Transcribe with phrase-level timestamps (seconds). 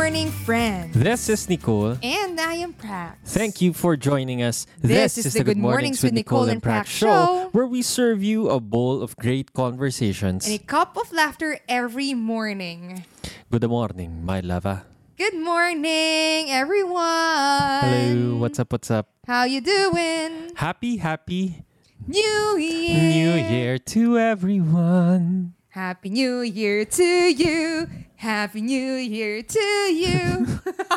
[0.00, 0.96] morning, friends.
[0.96, 1.92] This is Nicole.
[2.02, 3.20] And I am Prax.
[3.36, 4.64] Thank you for joining us.
[4.80, 8.60] This is the Good Mornings with Nicole and Prax show, where we serve you a
[8.60, 10.48] bowl of great conversations.
[10.48, 13.04] And a cup of laughter every morning.
[13.52, 14.88] Good morning, my lover.
[15.18, 17.84] Good morning, everyone.
[17.84, 19.12] Hello, what's up, what's up?
[19.26, 20.56] How you doing?
[20.56, 21.60] Happy, happy
[22.08, 22.96] New Year.
[22.96, 25.52] New Year to everyone.
[25.68, 27.86] Happy New Year to you.
[28.20, 29.66] Happy New Year to
[29.96, 30.44] you.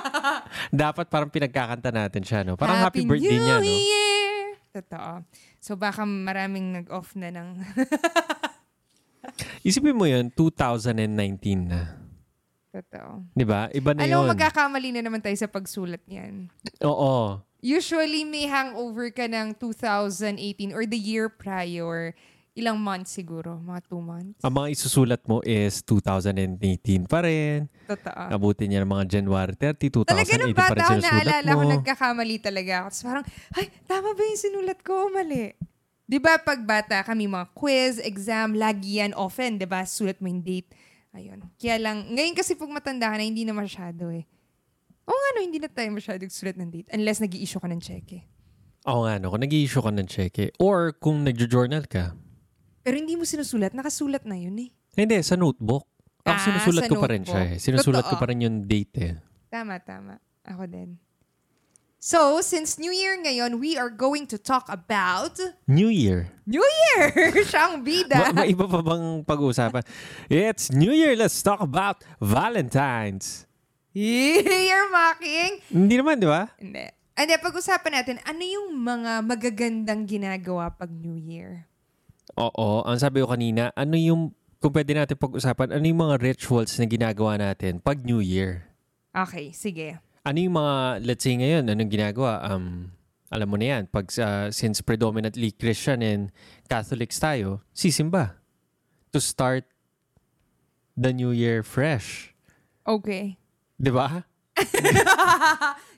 [0.76, 2.60] Dapat parang pinagkakanta natin siya, no?
[2.60, 3.72] Parang happy, birthday New niya, no?
[3.72, 4.60] Year.
[4.76, 5.24] Totoo.
[5.64, 7.64] So baka maraming nag-off na ng...
[9.68, 11.00] Isipin mo yun, 2019
[11.64, 11.96] na.
[12.76, 13.24] Totoo.
[13.32, 13.72] Di ba?
[13.72, 14.32] Iba na Alam yun.
[14.36, 16.52] magkakamali na naman tayo sa pagsulat niyan.
[16.84, 17.40] Oo.
[17.64, 22.12] Usually, may hangover ka ng 2018 or the year prior.
[22.54, 23.58] Ilang months siguro?
[23.58, 24.38] Mga two months?
[24.46, 27.66] Ang mga isusulat mo is 2018 pa rin.
[27.90, 28.30] Totoo.
[28.30, 31.58] Abutin niya ng mga January 30, 2018 Talaga nung pa bata rin ako, naalala mo.
[31.58, 32.88] ko, nagkakamali talaga ako.
[32.94, 33.26] Tapos parang,
[33.58, 35.58] ay, tama ba yung sinulat ko o mali?
[36.06, 39.82] Di ba pag bata kami, mga quiz, exam, lagi yan, often, di ba?
[39.82, 40.70] Sulat mo yung date.
[41.18, 41.42] Ayun.
[41.58, 44.30] Kaya lang, ngayon kasi pag matanda ka na, hindi na masyado eh.
[45.10, 46.88] Oo nga no, hindi na tayo masyado sulat ng date.
[46.94, 48.30] Unless nag issue ka ng cheque.
[48.86, 49.32] Oo nga, no?
[49.32, 50.54] Kung nag-i-issue ka ng cheque.
[50.62, 52.14] Or kung nag-journal ka.
[52.84, 54.70] Pero hindi mo sinusulat, nakasulat na yun eh.
[54.94, 55.88] Hindi, sa notebook.
[56.24, 57.56] Ako Ah, sinusulat ko pa rin siya eh.
[57.58, 58.22] Sinusulat ko Totoo.
[58.22, 59.14] pa rin yung date eh.
[59.48, 60.20] Tama, tama.
[60.44, 61.00] Ako din.
[61.98, 66.28] So, since New Year ngayon, we are going to talk about New Year.
[66.44, 67.32] New Year!
[67.48, 68.20] Siyang bida.
[68.36, 69.84] Ma- may iba pa bang pag-uusapan?
[70.28, 71.16] It's New Year.
[71.16, 73.48] Let's talk about Valentine's.
[73.96, 75.64] You're mocking?
[75.72, 76.52] Hindi naman, di ba?
[76.60, 76.92] Hindi.
[77.14, 81.72] Hindi, pag-usapan natin, ano yung mga magagandang ginagawa pag New Year?
[82.38, 82.82] Oo.
[82.86, 86.86] Ang sabi ko kanina, ano yung, kung pwede natin pag-usapan, ano yung mga rituals na
[86.90, 88.66] ginagawa natin pag New Year?
[89.14, 90.02] Okay, sige.
[90.26, 92.42] Ano yung mga, let's say ngayon, anong ginagawa?
[92.50, 92.90] Um,
[93.30, 96.34] alam mo na yan, pag, uh, since predominantly Christian and
[96.66, 98.42] Catholics tayo, sisimba.
[99.14, 99.70] To start
[100.98, 102.34] the new year fresh.
[102.86, 103.38] Okay.
[103.78, 104.26] Di ba?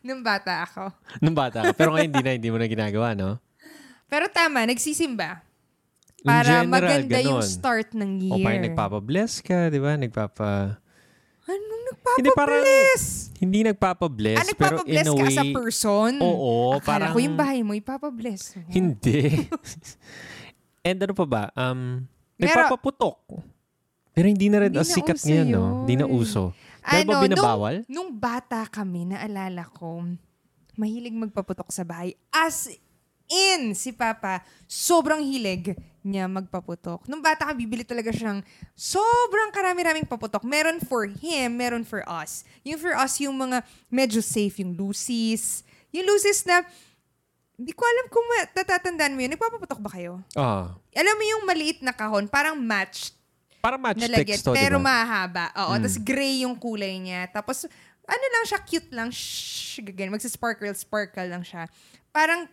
[0.07, 0.91] Nung bata ako.
[1.23, 1.71] Nung bata ka.
[1.75, 3.39] Pero ngayon, hindi na, hindi mo na ginagawa, no?
[4.11, 5.43] Pero tama, nagsisimba.
[6.25, 7.47] Para general, maganda yung ganon.
[7.47, 8.43] start ng O year.
[8.43, 9.91] parang nagpapabless ka, di ba?
[9.93, 10.49] Nagpapa...
[11.45, 11.83] Anong
[12.17, 13.03] Hindi, parang- nagpapabless?
[13.35, 15.27] Hindi nagpapabless, Ah, pero in nagpapabless a ka way...
[15.27, 16.11] as a person?
[16.17, 17.11] Oo, Akala parang...
[17.13, 18.57] ko yung bahay mo, ipapabless.
[18.57, 18.65] mo.
[18.67, 19.45] Hindi.
[20.87, 21.43] And ano pa ba?
[21.53, 22.05] Um,
[22.35, 23.17] nagpapaputok.
[24.11, 25.53] Pero hindi na rin Hindi as na sikat ngayon, no?
[25.53, 25.71] yun.
[25.83, 26.55] Hindi na uso.
[26.81, 27.75] Pero ba binabawal?
[27.85, 30.05] Nung, nung bata kami, naalala ko,
[30.73, 32.13] mahilig magpaputok sa bahay.
[32.29, 32.69] As
[33.25, 35.73] in, si Papa, sobrang hilig
[36.05, 37.09] niya magpaputok.
[37.09, 38.45] Nung bata ka, bibili talaga siyang
[38.77, 40.45] sobrang karami-raming paputok.
[40.45, 42.45] Meron for him, meron for us.
[42.61, 45.66] Yung for us, yung mga medyo safe, yung Lucy's.
[45.89, 46.61] Yung Lucy's na,
[47.57, 49.31] hindi ko alam kung natatandaan mo yun.
[49.33, 50.21] Nagpapaputok ba kayo?
[50.38, 50.77] Ah.
[50.93, 53.11] Alam mo yung maliit na kahon, parang match
[53.97, 54.93] nalagyan, text to, pero di ba?
[54.93, 55.45] mahaba.
[55.66, 55.81] Oo, Mm.
[55.81, 57.25] tapos gray yung kulay niya.
[57.33, 57.66] Tapos,
[58.05, 59.09] ano lang siya, cute lang.
[59.09, 60.13] Shhh, ganyan.
[60.13, 61.66] Magsisparkle, sparkle lang siya.
[62.13, 62.45] Parang,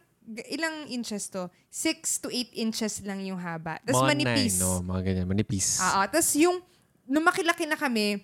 [0.48, 1.50] ilang inches to?
[1.70, 3.78] 6 to 8 inches lang yung haba.
[3.82, 4.58] Tapos manipis.
[4.58, 4.82] nine, no?
[4.82, 5.78] Mga ganyan, manipis.
[5.82, 6.62] Oo, tapos yung,
[7.06, 8.22] nung makilaki na kami,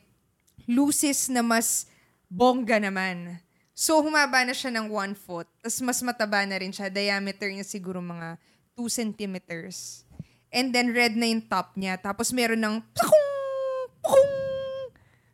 [0.69, 1.88] lucis na mas
[2.28, 3.41] bongga naman.
[3.78, 5.47] So, humaba na siya ng 1 foot.
[5.62, 6.91] Tapos mas mataba na rin siya.
[6.91, 8.34] Diameter niya siguro mga
[8.75, 10.03] 2 centimeters.
[10.50, 11.94] And then red na yung top niya.
[12.00, 13.28] Tapos meron ng pakung,
[14.03, 14.32] pakung.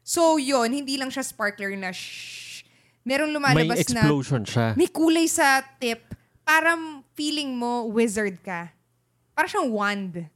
[0.04, 2.62] So, yon hindi lang siya sparkler na shh.
[3.04, 4.72] Merong May lumalabas na explosion siya.
[4.76, 6.13] may kulay sa tip.
[6.44, 6.76] Para
[7.16, 8.68] feeling mo wizard ka.
[9.32, 10.28] Para siyang wand.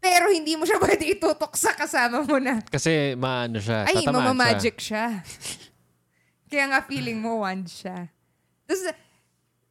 [0.00, 2.58] Pero hindi mo siya pwede itutok sa kasama mo na.
[2.66, 5.22] Kasi maano siya, Ay, mamamagic siya.
[6.50, 8.10] Kaya nga feeling mo wand siya.
[8.66, 8.82] Tapos,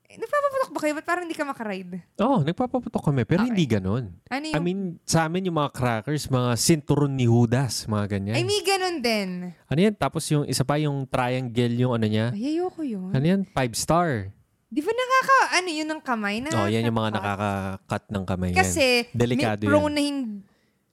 [0.08, 0.94] eh, nagpapaputok ba kayo?
[0.96, 2.00] Ba't parang hindi ka makaride?
[2.00, 2.24] siya.
[2.24, 3.52] Oo, oh, nagpapaputok kami, pero Okay.
[3.52, 4.16] hindi ganun.
[4.32, 4.56] Ano yung...
[4.56, 8.36] I mean, sa amin yung mga crackers, mga sinturon ni Judas, mga ganyan.
[8.40, 9.30] Ay, may ganun din.
[9.52, 9.92] ano yan?
[10.00, 12.32] Tapos yung isa pa yung triangle yung ano niya.
[12.32, 13.12] Ay, ayoko yun.
[13.12, 13.44] Ano yan?
[13.44, 14.32] Five star.
[14.70, 15.38] Di ba nakaka...
[15.58, 16.36] Ano yun ng kamay?
[16.54, 17.42] Oh, yan yung mga Nakaka-
[17.82, 18.58] nakaka-cut ng kamay yan.
[18.62, 20.46] Kasi, Delikado may prone na hindi...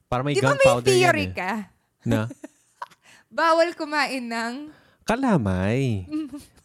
[0.08, 1.34] Para may Di ba may gunpowder yan theory eh.
[1.37, 1.52] ka?
[2.08, 2.20] Na,
[3.37, 4.73] Bawal kumain ng...
[5.05, 6.08] kalamay.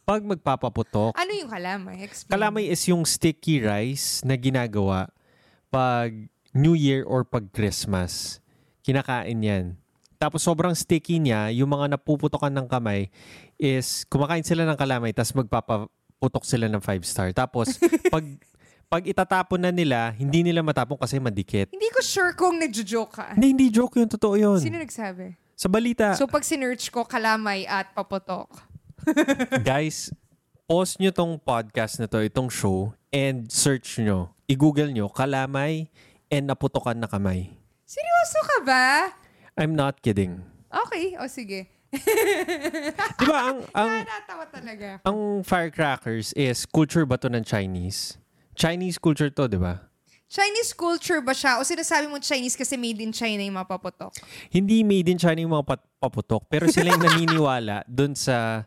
[0.08, 2.08] Pag magpapaputok, Ano yung kalamay?
[2.08, 2.32] Explain.
[2.32, 5.12] kalamay is yung sticky rice na ginagawa
[5.68, 6.16] pag
[6.56, 8.40] New Year or pag Christmas.
[8.82, 9.66] Kinakain yan.
[10.16, 13.10] Tapos sobrang sticky niya, yung mga napuputokan ng kamay
[13.58, 15.34] is kumakain sila ng kalamay tapos
[16.22, 17.34] magpapaputok sila ng five star.
[17.34, 17.82] Tapos
[18.14, 18.22] pag
[18.92, 21.74] pag itatapon na nila, hindi nila matapon kasi madikit.
[21.74, 23.28] Hindi ko sure kung nagjo-joke ka.
[23.34, 24.06] Hindi, hindi joke yun.
[24.12, 24.60] Totoo yun.
[24.60, 25.34] Sino nagsabi?
[25.56, 28.52] Sa balita, So pag sinerch ko, kalamay at paputok.
[29.64, 30.12] guys,
[30.68, 34.36] pause nyo tong podcast na to, itong show, and search nyo.
[34.52, 35.88] I-google nyo, kalamay
[36.28, 37.48] and naputokan na kamay.
[37.88, 38.86] Seryoso ka ba?
[39.56, 40.44] I'm not kidding.
[40.68, 41.72] Okay, o sige.
[43.20, 44.88] Di ba ang, ang, Natatawa talaga.
[45.04, 48.16] ang firecrackers is culture ba to ng Chinese?
[48.56, 49.88] Chinese culture to, di ba?
[50.32, 51.60] Chinese culture ba siya?
[51.60, 54.16] O sinasabi mo Chinese kasi made in China yung mapaputok?
[54.48, 58.64] Hindi made in China yung mga pat- paputok, pero sila yung naniniwala dun sa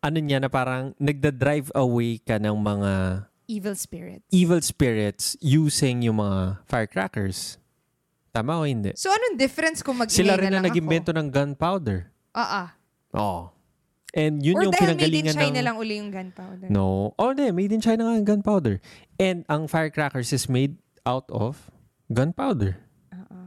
[0.00, 2.92] ano niya na parang nagda-drive away ka ng mga
[3.46, 4.26] Evil spirit.
[4.34, 7.60] evil spirits using yung mga firecrackers.
[8.32, 8.90] Tama o hindi?
[8.98, 12.10] So anong difference kung mag Sila rin na na lang nag-imbento ng gunpowder.
[12.36, 12.44] Ako?
[12.44, 12.64] Oo.
[13.16, 13.40] Oo.
[14.16, 15.66] And yun Or yung dahil made in China ng...
[15.66, 16.68] lang uli yung gunpowder.
[16.72, 17.12] No.
[17.20, 17.52] Oh, hindi.
[17.52, 18.80] Made in China nga yung gunpowder.
[19.20, 21.68] And ang firecrackers is made out of
[22.08, 22.80] gunpowder.
[23.12, 23.40] Oo.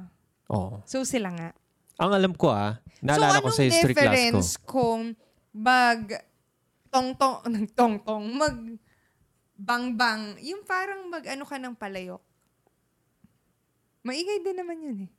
[0.53, 0.75] Oo.
[0.85, 1.49] So sila nga.
[1.99, 4.13] Ang alam ko ah, naalala so ko sa history class ko.
[4.13, 5.01] difference kung
[5.51, 6.01] mag
[6.93, 7.41] tong-tong,
[7.77, 8.57] tong-tong, mag
[9.59, 12.23] bang-bang, yung parang mag ano ka ng palayok.
[14.07, 15.11] Maingay din naman yun eh.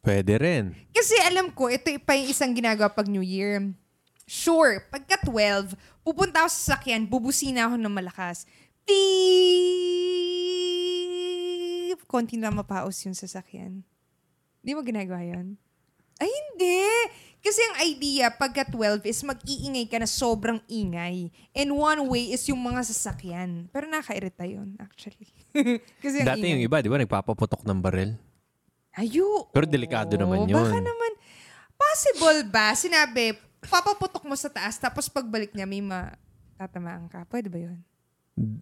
[0.00, 0.72] Pwede rin.
[0.96, 3.60] Kasi alam ko, ito pa yung isang ginagawa pag New Year.
[4.24, 8.48] Sure, pagka 12, pupunta ako sa sakyan, bubusina ako ng malakas.
[10.70, 12.00] Beep!
[12.08, 13.82] Konti na mapaos yung sasakyan.
[14.64, 15.58] Di mo ginagawa yun?
[16.16, 16.84] Ay, hindi!
[17.40, 21.32] Kasi ang idea, pagka 12 is mag-iingay ka na sobrang ingay.
[21.56, 23.72] And one way is yung mga sasakyan.
[23.72, 25.32] Pero nakakairita yun, actually.
[26.04, 26.52] Kasi ang Dati ingay.
[26.56, 28.12] yung iba, di ba, nagpapaputok ng baril.
[29.00, 29.48] Ayo.
[29.48, 30.60] Pero delikado naman yun.
[30.60, 31.12] Baka naman,
[31.72, 32.76] possible ba?
[32.76, 33.32] Sinabi,
[33.64, 37.24] papaputok mo sa taas, tapos pagbalik niya, may matatamaan ka.
[37.24, 37.80] Pwede ba yun?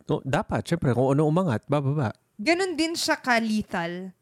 [0.06, 2.14] No, dapat, syempre, kung ano umangat, bababa.
[2.38, 4.14] Ganon din siya ka-lethal.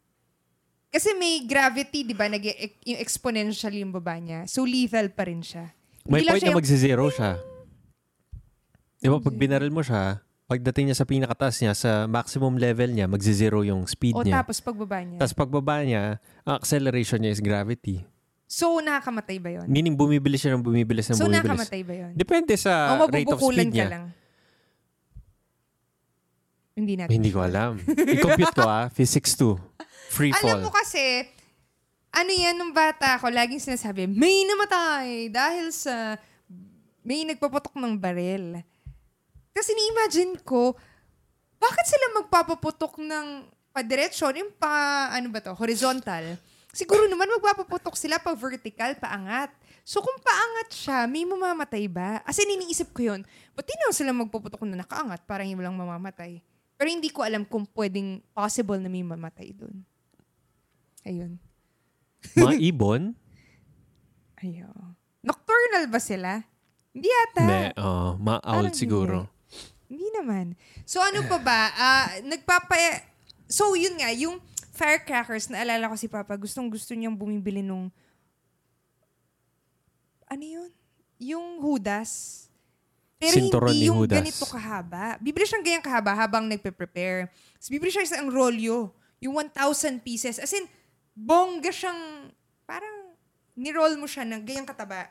[0.88, 2.32] Kasi may gravity, di ba?
[2.32, 2.40] Nag
[2.88, 4.48] yung exponential yung baba niya.
[4.48, 5.76] So, lethal pa rin siya.
[6.08, 7.32] May Hindi point siya na yung- magsi-zero siya.
[8.96, 13.06] Di ba, pag binaril mo siya, pagdating niya sa pinakataas niya, sa maximum level niya,
[13.06, 14.40] magzi-zero yung speed O niya.
[14.40, 15.18] tapos pagbaba niya.
[15.18, 16.02] Tapos pagbaba niya,
[16.42, 18.06] ang acceleration niya is gravity.
[18.46, 19.66] so, nakakamatay ba yun?
[19.66, 21.50] Meaning bumibilis siya ng bumibilis ng So, bumibilis.
[21.50, 22.10] nakamatay ba yun?
[22.14, 23.88] Depende sa o rate of speed ka niya.
[23.90, 24.06] lang?
[26.76, 27.10] Hindi natin.
[27.10, 27.80] Hindi ko alam.
[27.88, 28.86] I-compute ko ah.
[28.92, 29.56] Physics 2.
[30.12, 30.60] Free fall.
[30.60, 31.24] Alam mo kasi,
[32.12, 36.20] ano yan nung bata ako, laging sinasabi, may namatay dahil sa
[37.00, 38.60] may nagpaputok ng baril.
[39.56, 40.76] Kasi ni-imagine ko,
[41.56, 46.36] bakit sila magpapaputok ng padiretsyon, yung pa, ano ba to, horizontal?
[46.76, 49.48] Siguro naman magpapaputok sila pa vertical, paangat.
[49.80, 52.20] So kung paangat siya, may mamamatay ba?
[52.28, 53.24] As in, iniisip ko yun,
[53.56, 56.44] ba't di na sila magpaputok na nakaangat para hindi lang mamamatay?
[56.76, 59.80] Pero hindi ko alam kung pwedeng possible na may mamatay doon.
[61.08, 61.40] Ayun.
[62.44, 63.16] Mga ibon?
[64.44, 64.68] Ayo.
[65.24, 66.44] Nocturnal ba sila?
[66.92, 67.40] Hindi yata.
[67.40, 67.60] Hindi.
[67.80, 69.16] Oh, mga owl Parang siguro.
[69.24, 69.35] Hindi
[69.90, 70.58] naman.
[70.82, 71.60] So ano pa ba?
[71.74, 72.74] Ah, nagpapa...
[73.46, 74.42] So yun nga, yung
[74.76, 77.88] firecrackers, naalala ko si Papa, gustong gusto niyang bumibili nung...
[80.26, 80.70] Ano yun?
[81.22, 82.44] Yung Hudas.
[83.16, 84.20] Pero Sinturon hindi yung Judas.
[84.20, 85.16] ganito kahaba.
[85.22, 87.32] Bibili siyang ganyang kahaba habang nagpe-prepare.
[87.56, 88.92] So, bibili siya isang rolyo.
[89.22, 90.36] Yung 1,000 pieces.
[90.36, 90.68] As in,
[91.16, 92.28] bongga siyang...
[92.68, 93.16] Parang
[93.56, 95.08] ni-roll mo siya ng ganyang kataba.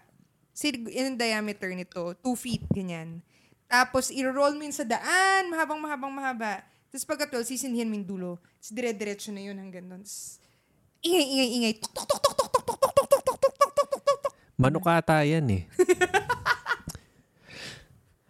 [0.54, 3.26] Sig- yung diameter nito, 2 feet, ganyan.
[3.66, 6.62] Tapos, i-roll mo yun sa daan, mahabang, mahabang, mahaba.
[6.90, 8.32] Tapos pagka 12, sisindihan mo yung dulo.
[8.62, 10.06] Tapos dire-diretso na yun hanggang doon.
[10.06, 10.40] Tapos,
[11.04, 11.74] ingay, ingay, ingay.
[11.82, 14.18] Tuk, tuk, tuk, tuk, tuk, tuk, tuk, tuk, tuk, tuk, tuk, tuk, tuk, tuk, tuk,
[14.24, 14.34] tuk.
[14.56, 15.64] Manukata yan eh.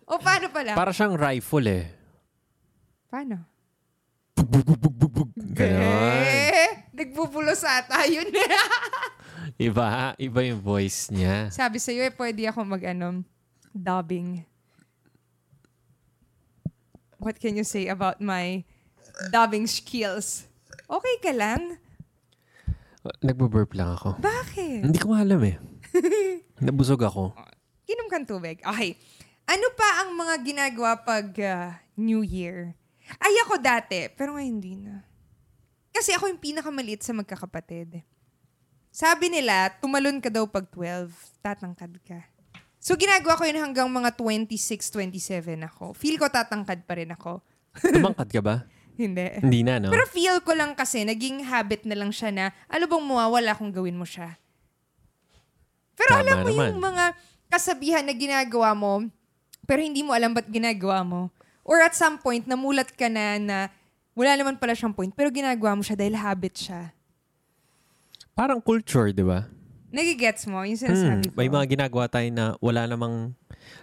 [0.10, 0.78] O, paano pala?
[0.78, 1.86] Para siyang rifle eh.
[3.10, 3.42] paano?
[5.56, 6.22] Ganon.
[6.26, 8.30] Eh, nagbubulos ata yun.
[9.56, 11.48] Iba, iba yung voice niya.
[11.50, 13.24] Sabi sa'yo, eh, pwede ako mag, ano,
[13.72, 14.44] dubbing.
[17.20, 18.64] What can you say about my
[19.32, 20.48] dubbing skills?
[20.86, 21.80] Okay ka lang?
[23.22, 24.18] Nagbo-burp lang ako.
[24.18, 24.82] Bakit?
[24.90, 25.58] Hindi ko alam eh.
[26.66, 27.38] Nabusog ako.
[27.86, 28.60] Inom kang tubig.
[28.66, 28.98] Okay.
[29.46, 32.74] Ano pa ang mga ginagawa pag ah, New Year?
[33.22, 34.10] Ay, ako dati.
[34.10, 35.06] Pero ngayon hindi na.
[35.94, 38.02] Kasi ako yung pinakamaliit sa magkakapatid.
[38.90, 41.14] Sabi nila, tumalon ka daw pag 12,
[41.46, 42.20] tatangkad ka.
[42.86, 45.98] So, ginagawa ko yun hanggang mga 26, 27 ako.
[45.98, 47.42] Feel ko tatangkad pa rin ako.
[47.98, 48.70] Tumangkad ka ba?
[48.94, 49.42] Hindi.
[49.42, 49.90] Hindi na, no?
[49.90, 53.74] Pero feel ko lang kasi, naging habit na lang siya na, ano bang mawawala kung
[53.74, 54.38] gawin mo siya?
[55.98, 56.70] Pero Tama alam mo naman.
[56.78, 57.06] yung mga
[57.50, 59.02] kasabihan na ginagawa mo,
[59.66, 61.34] pero hindi mo alam ba't ginagawa mo.
[61.66, 63.58] Or at some point, namulat ka na na
[64.14, 66.94] wala naman pala siyang point, pero ginagawa mo siya dahil habit siya.
[68.38, 69.50] Parang culture, di ba?
[69.96, 71.36] Nagigets mo yung Hmm, sinasabi ko.
[71.36, 73.32] may mga ginagawa tayo na wala namang...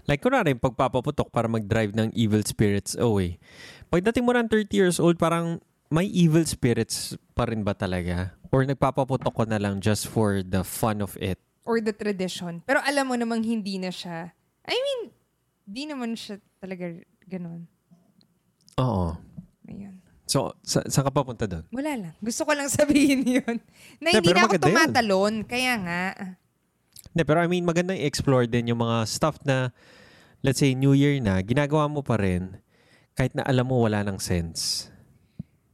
[0.05, 3.41] Like, kunwari, pagpapaputok para mag-drive ng evil spirits away.
[3.89, 8.37] Pagdating mo ng 30 years old, parang may evil spirits pa rin ba talaga?
[8.49, 11.41] Or nagpapaputok ko na lang just for the fun of it?
[11.65, 12.61] Or the tradition.
[12.63, 14.37] Pero alam mo namang hindi na siya.
[14.63, 15.01] I mean,
[15.65, 16.93] di naman siya talaga
[17.25, 17.65] ganun.
[18.77, 19.17] Oo.
[20.33, 21.69] So, sa, saan ka papunta doon?
[21.77, 22.15] Wala lang.
[22.25, 23.61] Gusto ko lang sabihin yun.
[24.01, 24.73] Na hindi pero na ako maganda yun.
[24.73, 25.35] tumatalon.
[25.45, 26.05] Kaya nga.
[27.13, 29.77] Hindi, pero I mean, maganda i-explore din yung mga stuff na,
[30.41, 32.57] let's say, New Year na, ginagawa mo pa rin,
[33.13, 34.89] kahit na alam mo wala ng sense.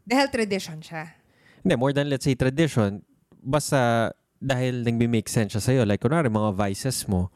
[0.03, 1.15] Dahil tradition siya.
[1.63, 3.07] Hindi, more than, let's say, tradition,
[3.39, 4.11] basta
[4.43, 5.83] dahil nagme-make sense siya sa'yo.
[5.87, 7.31] Like, kunwari, mga vices mo,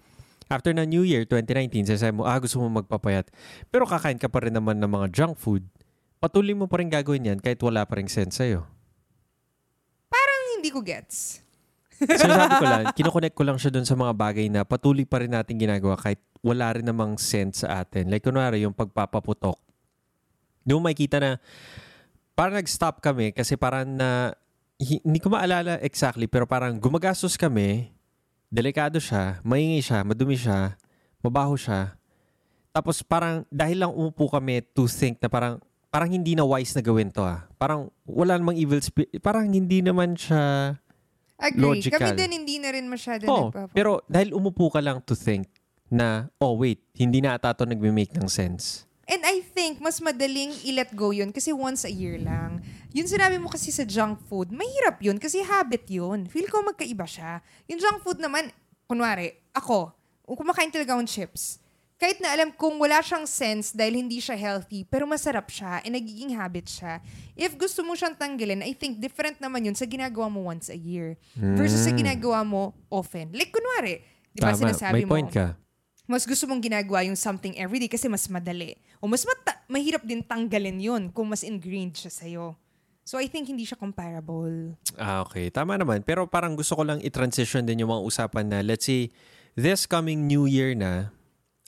[0.50, 3.30] after na New Year 2019, sasabi mo, ah, gusto mo magpapayat.
[3.70, 5.62] Pero kakain ka pa rin naman ng mga junk food.
[6.22, 8.62] Patuloy mo pa rin gagawin yan kahit wala pa rin sense sa'yo.
[10.06, 11.42] Parang hindi ko gets.
[12.02, 15.22] So sabi ko lang, kinoconnect ko lang siya dun sa mga bagay na patuloy pa
[15.22, 18.10] rin natin ginagawa kahit wala rin namang sense sa atin.
[18.10, 19.54] Like kunwari yung pagpapaputok.
[20.66, 21.30] Doon makikita na
[22.34, 24.34] parang nag-stop kami kasi parang na
[24.82, 27.94] hi- hindi ko maalala exactly pero parang gumagastos kami,
[28.50, 30.74] delikado siya, maingay siya, madumi siya,
[31.22, 31.94] mabaho siya.
[32.74, 36.80] Tapos parang dahil lang umupo kami to think na parang parang hindi na wise na
[36.80, 37.44] gawin to ah.
[37.60, 39.12] Parang wala namang evil spirit.
[39.20, 40.74] Parang hindi naman siya
[41.36, 41.82] Agree.
[41.82, 41.98] Logical.
[41.98, 45.50] Kami din hindi na rin masyado Oh, nagpapa- pero dahil umupo ka lang to think
[45.90, 48.86] na, oh wait, hindi na ata ito nagme-make ng sense.
[49.04, 52.62] And I think mas madaling i-let go yun kasi once a year lang.
[52.94, 56.30] Yun sinabi mo kasi sa junk food, mahirap yun kasi habit yun.
[56.30, 57.42] Feel ko magkaiba siya.
[57.66, 58.48] Yung junk food naman,
[58.86, 59.90] kunwari, ako,
[60.24, 61.58] kumakain talaga akong chips,
[62.02, 65.94] kahit na alam kong wala siyang sense dahil hindi siya healthy, pero masarap siya and
[65.94, 66.98] nagiging habit siya.
[67.38, 70.74] If gusto mo siyang tanggalin, I think different naman yun sa ginagawa mo once a
[70.74, 73.30] year versus sa ginagawa mo often.
[73.30, 74.02] Like kunwari,
[74.34, 74.50] di ba.
[74.50, 75.54] Tama, sinasabi may mo, point ka.
[76.10, 78.74] mas gusto mong ginagawa yung something everyday kasi mas madali.
[78.98, 82.58] O mas mata- mahirap din tanggalin yun kung mas ingrained siya sa'yo.
[83.06, 84.74] So I think hindi siya comparable.
[84.98, 85.54] Ah, okay.
[85.54, 86.02] Tama naman.
[86.02, 89.10] Pero parang gusto ko lang i-transition din yung mga usapan na, let's say,
[89.54, 91.10] this coming New Year na,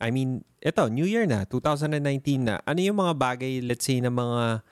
[0.02, 4.10] I mean, eto, New Year na, 2019 na, ano yung mga bagay, let's say, na
[4.10, 4.62] mga,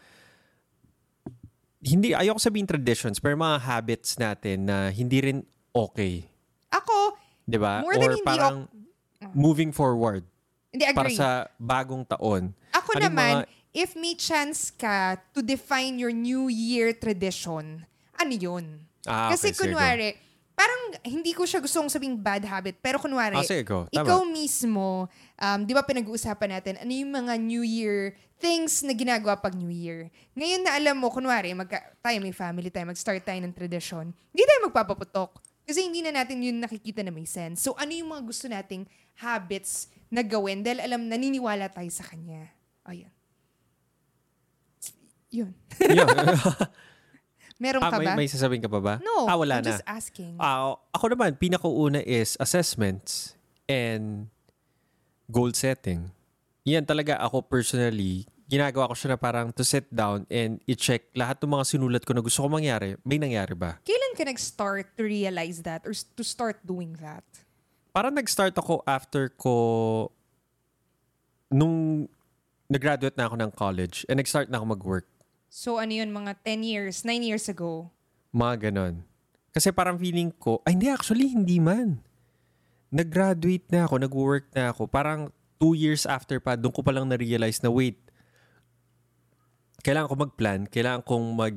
[1.82, 5.38] hindi, ayoko sabihin traditions, pero mga habits natin na hindi rin
[5.70, 6.26] okay.
[6.70, 7.82] Ako, Di ba?
[7.82, 8.56] Than Or hindi parang
[9.34, 10.22] moving forward
[10.72, 11.18] hindi para agree.
[11.18, 12.54] sa bagong taon.
[12.72, 17.84] Ako Ano naman, mga- if may chance ka to define your New Year tradition,
[18.16, 18.88] ano yun?
[19.04, 20.08] Ah, Kasi okay, sige, kunwari,
[20.52, 23.88] parang hindi ko siya gustong sabing bad habit, pero kunwari, Ah, sige, go.
[23.88, 24.04] Tama.
[24.04, 29.38] ikaw mismo, um, di ba pinag-uusapan natin, ano yung mga New Year things na ginagawa
[29.38, 30.12] pag New Year?
[30.36, 34.42] Ngayon na alam mo, kunwari, magka, tayo may family tayo, mag-start tayo ng tradisyon, hindi
[34.44, 35.40] tayo magpapaputok.
[35.62, 37.62] Kasi hindi na natin yun nakikita na may sense.
[37.62, 38.82] So, ano yung mga gusto nating
[39.14, 42.50] habits na gawin dahil alam, naniniwala tayo sa kanya.
[42.82, 43.08] Ayun.
[45.32, 45.54] Yun.
[45.80, 46.08] Yun.
[47.62, 48.14] Meron ah, ka may, ba?
[48.18, 48.94] may sasabihin ka pa ba?
[48.98, 49.70] no, Ah, wala I'm na.
[49.70, 50.34] just asking.
[50.42, 53.38] Ah, ako naman, pinakauna is assessments
[53.70, 54.26] and
[55.30, 56.10] goal setting.
[56.66, 61.38] Yan talaga ako personally, ginagawa ko siya na parang to sit down and i-check lahat
[61.38, 63.78] ng mga sinulat ko na gusto ko mangyari, may nangyari ba?
[63.86, 67.22] Kailan ka nag-start to realize that or to start doing that?
[67.94, 69.54] Parang nag-start ako after ko
[71.54, 72.08] nung
[72.66, 75.06] nag-graduate na ako ng college and nag-start na ako mag-work.
[75.52, 77.92] So ano yun, mga 10 years, 9 years ago?
[78.32, 79.04] Mga ganon.
[79.52, 82.00] Kasi parang feeling ko, ay hindi actually, hindi man.
[82.88, 84.88] Nag-graduate na ako, nag-work na ako.
[84.88, 85.28] Parang
[85.60, 88.00] two years after pa, doon ko palang na-realize na wait,
[89.84, 91.56] kailangan ko mag-plan, kailangan kong mag...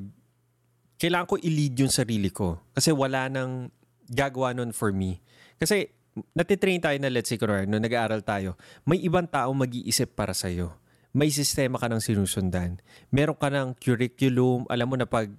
[0.99, 2.59] Kailangan ko i-lead yung sarili ko.
[2.75, 3.71] Kasi wala nang
[4.11, 5.23] gagawa nun for me.
[5.55, 5.87] Kasi
[6.35, 10.75] natitrain tayo na let's say, kunwari, nung nag-aaral tayo, may ibang tao mag-iisip para sa'yo.
[11.15, 12.75] May sistema ka ng sinusundan.
[13.07, 14.67] Meron ka ng curriculum.
[14.67, 15.31] Alam mo na pag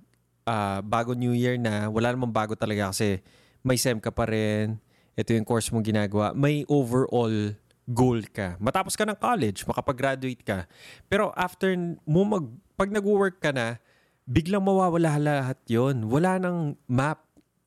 [0.48, 3.20] ah, bago New Year na, wala namang bago talaga kasi
[3.60, 4.80] may SEM ka pa rin.
[5.20, 6.32] Ito yung course mong ginagawa.
[6.32, 7.52] May overall
[7.84, 8.56] goal ka.
[8.56, 10.64] Matapos ka ng college, makapag-graduate ka.
[11.12, 11.76] Pero after
[12.08, 13.76] mo mag, pag nag-work ka na,
[14.24, 17.20] biglang mawawala lahat yon Wala nang map.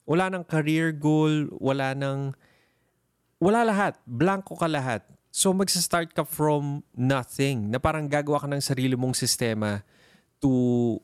[0.10, 1.46] Wala nang career goal.
[1.62, 2.34] Wala nang...
[3.38, 4.02] Wala lahat.
[4.04, 5.06] Blanco ka lahat.
[5.30, 7.70] So magsa-start ka from nothing.
[7.70, 9.86] Na parang gagawa ka ng sarili mong sistema
[10.42, 10.98] to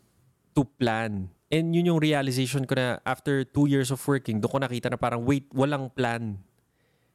[0.57, 1.29] to plan.
[1.53, 4.97] And yun yung realization ko na after two years of working, doon ko nakita na
[4.97, 6.41] parang wait, walang plan.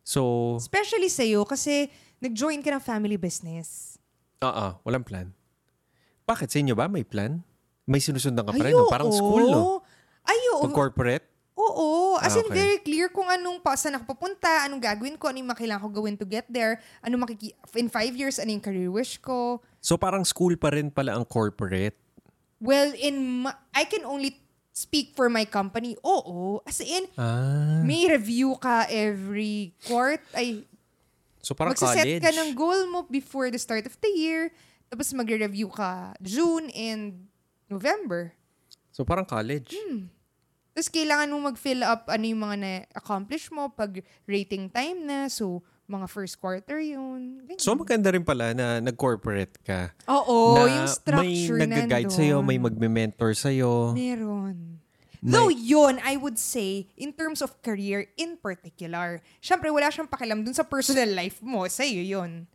[0.07, 1.91] So, Especially sa'yo kasi
[2.23, 3.99] nag-join ka ng family business.
[4.41, 5.35] oo, walang plan.
[6.25, 6.49] Bakit?
[6.49, 7.43] Sa inyo ba may plan?
[7.85, 8.87] May sinusundan ka pa rin, no?
[8.87, 9.83] Parang school, no?
[10.23, 10.63] Ay, oo.
[10.65, 11.27] Pag corporate?
[11.61, 11.89] Oo.
[12.17, 12.57] As Ah, in, okay.
[12.57, 15.83] very clear kung anong pa, saan ako papunta, anong gagawin ko, ano yung mga kailangan
[15.83, 17.53] ko gawin to get there, ano makiki...
[17.75, 19.61] In five years, ano yung career wish ko.
[19.79, 21.95] So parang school pa rin pala ang corporate.
[22.57, 24.41] Well, in ma- I can only
[24.71, 26.01] speak for my company.
[26.01, 26.65] Oo.
[26.65, 27.81] As in, Ah.
[27.83, 30.25] may review ka every quart.
[30.33, 30.65] Ay,
[31.41, 32.23] So parang magsaset college.
[32.23, 34.53] ka ng goal mo before the start of the year.
[34.87, 37.25] Tapos magre-review ka June and
[37.67, 38.37] November.
[38.91, 39.73] So parang college.
[39.73, 40.13] Hmm.
[40.81, 45.29] Tapos kailangan mo mag-fill up ano yung mga na-accomplish mo pag rating time na.
[45.29, 47.45] So, mga first quarter yun.
[47.45, 47.61] Ganyan.
[47.61, 49.93] So maganda rin pala na nag-corporate ka.
[50.09, 53.93] Oo, na yung structure may nag-guide sa'yo, may magme-mentor sa'yo.
[53.93, 54.81] Meron.
[55.21, 60.09] May- Though yun, I would say, in terms of career in particular, syempre wala siyang
[60.09, 62.49] pakialam dun sa personal life mo, sa'yo yun.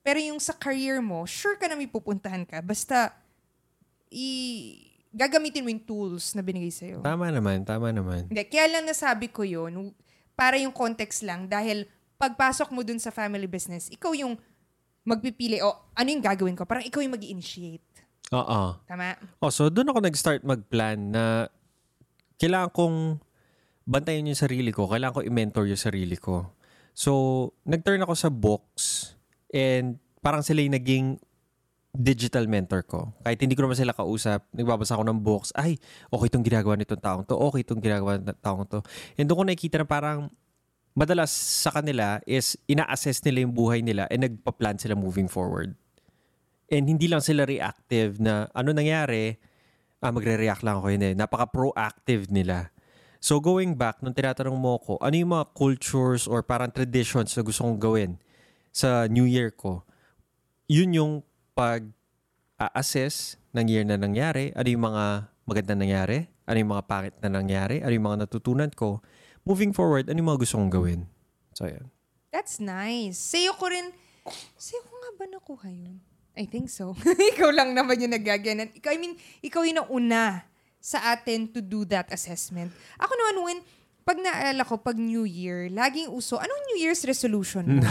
[0.00, 2.64] Pero yung sa career mo, sure ka na may pupuntahan ka.
[2.64, 3.12] Basta,
[4.08, 7.00] i gagamitin mo yung tools na binigay sa'yo.
[7.00, 8.28] Tama naman, tama naman.
[8.28, 9.92] Hindi, kaya lang nasabi ko yun,
[10.38, 11.88] para yung context lang, dahil
[12.18, 14.38] pagpasok mo dun sa family business, ikaw yung
[15.02, 16.68] magpipili, o ano yung gagawin ko?
[16.68, 17.88] Parang ikaw yung mag initiate
[18.32, 18.76] Oo.
[18.84, 19.16] Tama?
[19.40, 21.48] Oh, so doon ako nag-start mag-plan na
[22.36, 22.96] kailangan kong
[23.88, 26.52] bantayan yung sarili ko, kailangan ko i-mentor yung sarili ko.
[26.92, 27.12] So,
[27.64, 29.16] nag-turn ako sa books
[29.48, 31.06] and parang sila yung naging
[31.98, 33.10] digital mentor ko.
[33.26, 35.74] Kahit hindi ko naman sila kausap, nagbabasa ako ng books, ay,
[36.14, 38.78] okay itong ginagawa nitong taong to, okay itong ginagawa ng taong to.
[39.18, 40.30] And doon ko nakikita na parang
[40.94, 45.74] madalas sa kanila is ina-assess nila yung buhay nila and nagpa-plan sila moving forward.
[46.70, 49.34] And hindi lang sila reactive na ano nangyari,
[49.98, 51.14] ah, magre-react lang ako yun eh.
[51.18, 52.70] Napaka-proactive nila.
[53.18, 57.42] So going back, nung tinatanong mo ko, ano yung mga cultures or parang traditions na
[57.42, 58.22] gusto kong gawin
[58.70, 59.82] sa New Year ko,
[60.70, 61.12] yun yung
[61.58, 65.04] pag-assess ng year na nangyari, ano yung mga
[65.42, 69.02] maganda nangyari, ano yung mga pangit na nangyari, ano yung mga natutunan ko.
[69.42, 71.00] Moving forward, ano yung mga gusto kong gawin?
[71.58, 71.90] So, yan.
[72.30, 73.18] That's nice.
[73.18, 73.90] Sa'yo ko rin,
[74.54, 75.98] sa'yo ko nga ba nakuha yun?
[76.38, 76.94] I think so.
[77.34, 78.70] ikaw lang naman yung nagaganan.
[78.78, 80.46] Ikaw, I mean, ikaw yung nauna
[80.78, 82.70] sa atin to do that assessment.
[83.02, 83.58] Ako naman, when,
[84.06, 87.84] pag naalala ko, pag New Year, laging uso, anong New Year's resolution mo?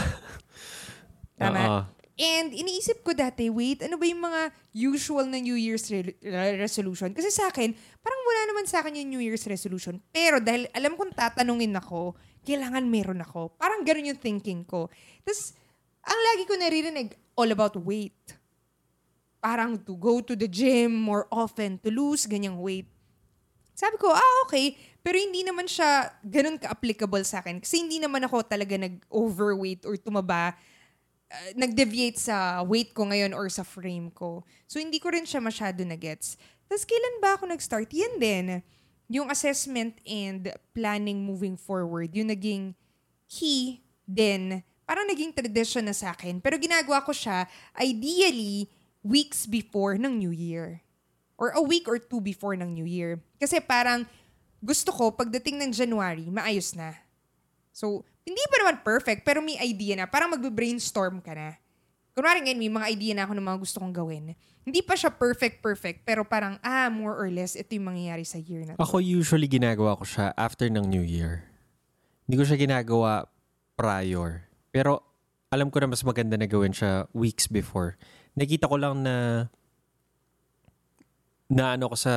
[1.42, 1.60] Tama?
[1.60, 1.97] Oo.
[2.18, 6.58] And iniisip ko dati, wait, ano ba yung mga usual na New Year's re- re-
[6.58, 7.14] resolution?
[7.14, 7.70] Kasi sa akin,
[8.02, 10.02] parang wala naman sa akin yung New Year's resolution.
[10.10, 13.54] Pero dahil alam kong tatanungin ako, kailangan meron ako.
[13.62, 14.90] Parang ganun yung thinking ko.
[15.22, 15.54] Tapos,
[16.02, 18.18] ang lagi ko naririnig, all about weight.
[19.38, 22.90] Parang to go to the gym more often, to lose ganyang weight.
[23.78, 24.74] Sabi ko, ah, okay.
[25.06, 27.62] Pero hindi naman siya ganun ka-applicable sa akin.
[27.62, 30.58] Kasi hindi naman ako talaga nag-overweight or tumaba
[31.32, 34.44] uh, nag-deviate sa weight ko ngayon or sa frame ko.
[34.66, 36.40] So, hindi ko rin siya masyado na-gets.
[36.68, 37.90] Tapos, kailan ba ako nag-start?
[37.92, 38.46] Yan din.
[39.08, 42.76] Yung assessment and planning moving forward, yung naging
[43.32, 44.64] key din.
[44.88, 46.40] Parang naging tradition na sa akin.
[46.44, 47.48] Pero ginagawa ko siya,
[47.80, 48.68] ideally,
[49.04, 50.84] weeks before ng New Year.
[51.38, 53.22] Or a week or two before ng New Year.
[53.40, 54.04] Kasi parang
[54.60, 56.98] gusto ko, pagdating ng January, maayos na.
[57.78, 60.10] So, hindi pa naman perfect, pero may idea na.
[60.10, 61.54] Parang magbe-brainstorm ka na.
[62.18, 64.34] Kunwari ngayon, may mga idea na ako ng mga gusto kong gawin.
[64.66, 68.42] Hindi pa siya perfect, perfect, pero parang, ah, more or less, ito yung mangyayari sa
[68.42, 68.82] year na to.
[68.82, 71.46] Ako usually ginagawa ko siya after ng New Year.
[72.26, 73.30] Hindi ko siya ginagawa
[73.78, 74.50] prior.
[74.74, 75.06] Pero
[75.54, 77.94] alam ko na mas maganda na gawin siya weeks before.
[78.34, 79.48] Nakita ko lang na
[81.46, 82.16] na ano ko sa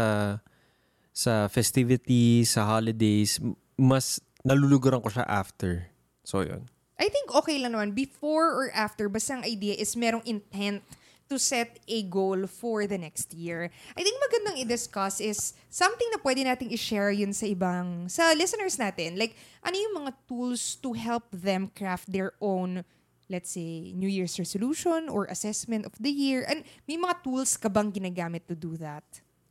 [1.12, 3.36] sa festivities, sa holidays,
[3.76, 5.88] mas naluluguran ko siya after.
[6.24, 6.68] So, yun.
[7.00, 10.84] I think okay lang naman, before or after, basta ang idea is merong intent
[11.30, 13.70] to set a goal for the next year.
[13.94, 18.76] I think magandang i-discuss is something na pwede nating i-share yun sa ibang, sa listeners
[18.76, 19.16] natin.
[19.16, 22.82] Like, ano yung mga tools to help them craft their own,
[23.30, 26.42] let's say, New Year's resolution or assessment of the year?
[26.44, 29.06] And may mga tools ka bang ginagamit to do that?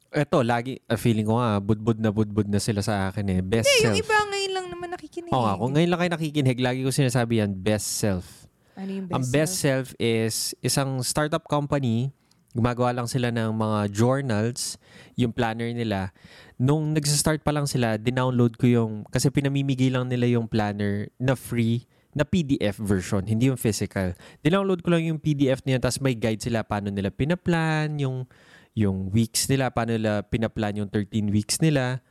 [0.09, 3.39] Eto, lagi, ah, feeling ko nga, budbud na budbud na sila sa akin eh.
[3.45, 4.03] Best yung self.
[4.03, 4.38] iba ngayon
[4.69, 5.33] lang naman nakikinig.
[5.33, 8.45] Oo nga, kung ngayon lang kayo nakikinig, lagi ko sinasabi yan, best self.
[8.77, 9.87] Ano yung best Ang best self?
[9.89, 12.13] self is isang startup company,
[12.53, 14.77] gumagawa lang sila ng mga journals,
[15.17, 16.13] yung planner nila.
[16.61, 21.33] Nung nagsa-start pa lang sila, dinownload ko yung, kasi pinamimigay lang nila yung planner na
[21.33, 24.17] free, na PDF version, hindi yung physical.
[24.41, 28.25] Dinownload ko lang yung PDF niya, tapos may guide sila paano nila pinaplan, yung,
[28.73, 32.01] yung weeks nila, paano nila pinaplan yung 13 weeks nila,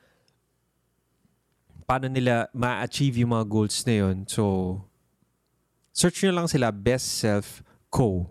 [1.88, 4.28] paano nila ma-achieve yung mga goals na yun.
[4.28, 4.76] So,
[5.88, 8.28] search nyo lang sila, Best Self Co.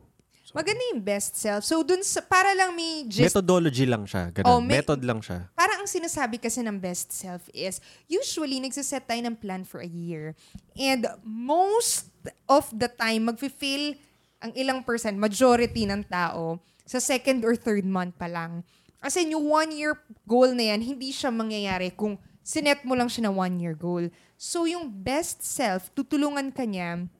[0.58, 1.62] Maganda yung best self.
[1.62, 4.34] So, dun sa, para lang may gist Methodology lang siya.
[4.34, 4.50] Ganun.
[4.50, 5.46] Oh, may- Method lang siya.
[5.54, 7.78] parang ang sinasabi kasi ng best self is,
[8.10, 10.34] usually, nagsiset tayo ng plan for a year.
[10.74, 12.10] And most
[12.50, 14.02] of the time, mag-fail
[14.42, 16.58] ang ilang percent, majority ng tao,
[16.90, 18.66] sa second or third month pa lang.
[18.98, 19.94] Kasi yung one-year
[20.26, 22.18] goal na yan, hindi siya mangyayari kung
[22.48, 24.08] sinet mo lang siya na one-year goal.
[24.40, 27.12] So, yung best self, tutulungan ka niya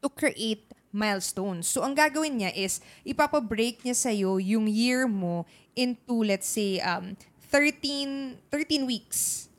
[0.00, 1.68] to create milestones.
[1.68, 5.44] So, ang gagawin niya is, ipapabreak niya sa'yo yung year mo
[5.76, 7.12] into, let's say, um,
[7.52, 9.52] 13, 13 weeks.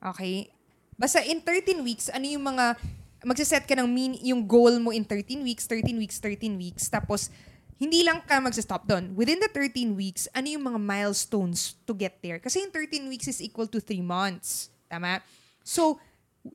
[0.00, 0.48] Okay?
[0.96, 2.72] Basta in 13 weeks, ano yung mga,
[3.28, 6.88] magsiset ka ng min, yung goal mo in 13 weeks, 13 weeks, 13 weeks.
[6.88, 7.28] Tapos,
[7.78, 9.14] hindi lang ka magsa-stop doon.
[9.14, 12.38] Within the 13 weeks, ano yung mga milestones to get there?
[12.38, 14.66] Kasi yung 13 weeks is equal to 3 months.
[14.86, 15.22] Tama?
[15.62, 16.02] So,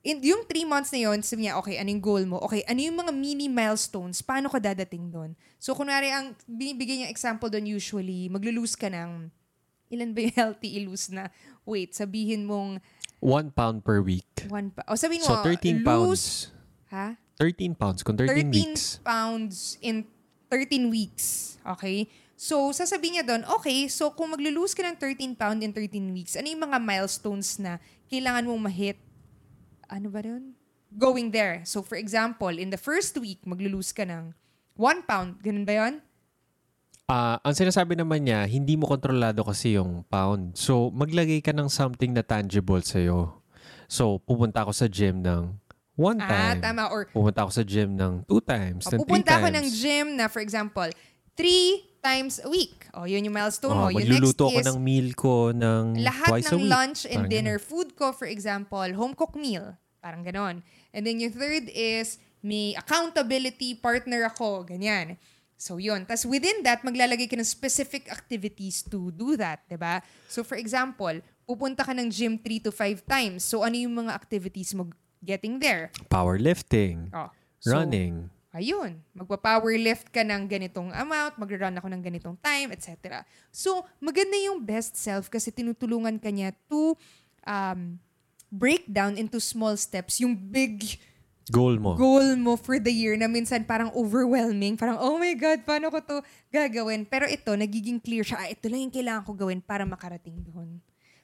[0.04, 2.44] in, yung 3 months na yun, sabi niya, okay, ano yung goal mo?
[2.44, 4.20] Okay, ano yung mga mini milestones?
[4.20, 5.32] Paano ka dadating doon?
[5.58, 9.32] So, kunwari, ang binibigay niya example doon usually, maglo-lose ka ng,
[9.90, 11.32] ilan ba yung healthy i-lose na
[11.64, 11.96] weight?
[11.96, 12.84] Sabihin mong,
[13.24, 14.28] One pound per week.
[14.52, 14.84] one pa.
[14.92, 16.24] O sabihin mo, So, 13 lose, pounds.
[16.92, 17.16] Ha?
[17.40, 19.00] 13 pounds kung 13, 13 weeks.
[19.00, 20.04] pounds in
[20.54, 21.58] 13 weeks.
[21.66, 22.06] Okay?
[22.38, 26.38] So, sasabihin niya doon, okay, so kung maglo-lose ka ng 13 pound in 13 weeks,
[26.38, 29.00] ano yung mga milestones na kailangan mong ma-hit?
[29.90, 30.54] Ano ba yun?
[30.94, 31.66] Going there.
[31.66, 34.38] So, for example, in the first week, maglo-lose ka ng
[34.78, 35.42] 1 pound.
[35.42, 35.94] Ganun ba yun?
[37.10, 40.54] Ah, ang sinasabi naman niya, hindi mo kontrolado kasi yung pound.
[40.60, 43.40] So, maglagay ka ng something na tangible sa'yo.
[43.88, 45.63] So, pupunta ako sa gym ng
[45.96, 46.62] one Ah, time.
[46.62, 46.90] tama.
[46.90, 49.58] Or Pupunta ako sa gym ng two times, ng three pupunta ako times.
[49.58, 50.90] ng gym na, for example,
[51.34, 52.86] 3 times a week.
[52.94, 53.90] O, yun yung milestone Oh, mo.
[53.90, 56.70] Yung next ako is, ng meal ko ng lahat twice a ng week.
[56.70, 59.74] lunch and Parang dinner food ko, for example, home cooked meal.
[59.98, 60.62] Parang ganon.
[60.92, 64.68] And then yung third is, may accountability partner ako.
[64.68, 65.16] Ganyan.
[65.56, 66.04] So yun.
[66.04, 69.64] Tapos within that, maglalagay ka ng specific activities to do that.
[69.66, 70.04] 'di ba?
[70.28, 73.48] So for example, pupunta ka ng gym 3 to 5 times.
[73.48, 74.92] So ano yung mga activities mo
[75.24, 75.90] getting there?
[76.12, 78.28] Powerlifting, Oh, so, running.
[78.54, 83.26] Ayun, magpa-powerlift ka ng ganitong amount, mag-run ako ng ganitong time, etc.
[83.50, 86.94] So, maganda yung best self kasi tinutulungan ka niya to
[87.50, 87.98] um,
[88.54, 91.02] break down into small steps yung big
[91.50, 91.98] Goal mo.
[92.00, 94.78] goal mo for the year na minsan parang overwhelming.
[94.80, 96.16] Parang, oh my God, paano ko to
[96.48, 97.04] gagawin?
[97.04, 100.78] Pero ito, nagiging clear siya, ah, ito lang yung kailangan ko gawin para makarating doon.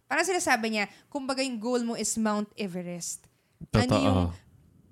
[0.09, 3.28] Parang sinasabi niya, kumbaga yung goal mo is Mount Everest.
[3.59, 3.99] Ano Totoo.
[4.03, 4.21] yung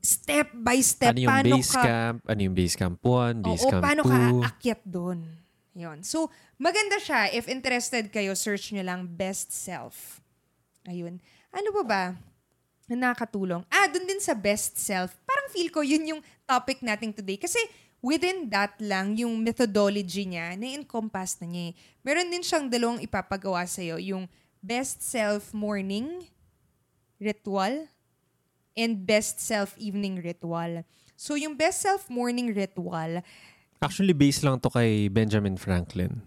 [0.03, 2.17] step by step, ano yung paano base ka camp?
[2.27, 4.07] Ano yung base camp 1, base Oo, camp paano 2?
[4.07, 4.17] ka
[4.51, 5.19] aakyat doon?
[5.77, 6.01] Yun.
[6.01, 7.29] So, maganda siya.
[7.29, 10.19] If interested kayo, search nyo lang best self.
[10.89, 11.21] Ayun.
[11.53, 12.03] Ano ba ba?
[12.89, 13.61] Na nakakatulong.
[13.69, 15.13] Ah, dun din sa best self.
[15.21, 17.37] Parang feel ko yun yung topic natin today.
[17.37, 17.61] Kasi
[18.01, 21.73] within that lang, yung methodology niya, na-encompass na niya eh.
[22.01, 24.01] Meron din siyang dalawang ipapagawa sa'yo.
[24.01, 24.25] Yung
[24.63, 26.25] best self morning
[27.21, 27.85] ritual
[28.77, 30.85] and best self evening ritual.
[31.17, 33.25] So, yung best self morning ritual,
[33.77, 36.21] Actually, base lang to kay Benjamin Franklin.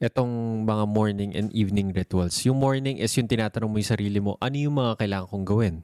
[0.00, 2.36] Itong mga morning and evening rituals.
[2.44, 5.74] Yung morning is yung tinatanong mo yung sarili mo, ano yung mga kailangan kong gawin?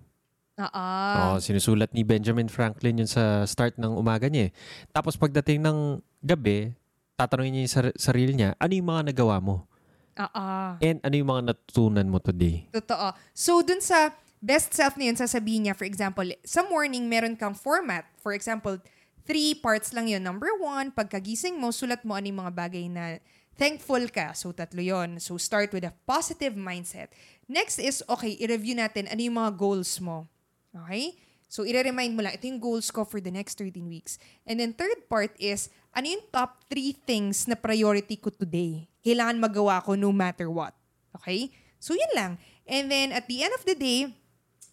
[0.56, 4.48] ah, Oo, sinusulat ni Benjamin Franklin yun sa start ng umaga niya.
[4.48, 4.50] eh.
[4.92, 6.72] Tapos pagdating ng gabi,
[7.16, 9.68] tatanungin niya yung sar- sarili niya, ano yung mga nagawa mo?
[10.16, 10.76] ah.
[10.80, 12.68] And ano yung mga natutunan mo today?
[12.72, 13.12] Totoo.
[13.36, 14.12] So, dun sa
[14.46, 18.06] best self na yun, sasabihin niya, for example, sa morning, meron kang format.
[18.22, 18.78] For example,
[19.26, 20.22] three parts lang yun.
[20.22, 23.18] Number one, pagkagising mo, sulat mo ano yung mga bagay na
[23.58, 24.30] thankful ka.
[24.38, 27.10] So, tatlo yon So, start with a positive mindset.
[27.50, 30.30] Next is, okay, i-review natin ano yung mga goals mo.
[30.70, 31.18] Okay?
[31.50, 34.22] So, i-remind mo lang, ito yung goals ko for the next 13 weeks.
[34.46, 38.86] And then, third part is, ano yung top three things na priority ko today?
[39.02, 40.74] Kailangan magawa ko no matter what.
[41.18, 41.50] Okay?
[41.82, 42.32] So, yun lang.
[42.66, 44.10] And then, at the end of the day,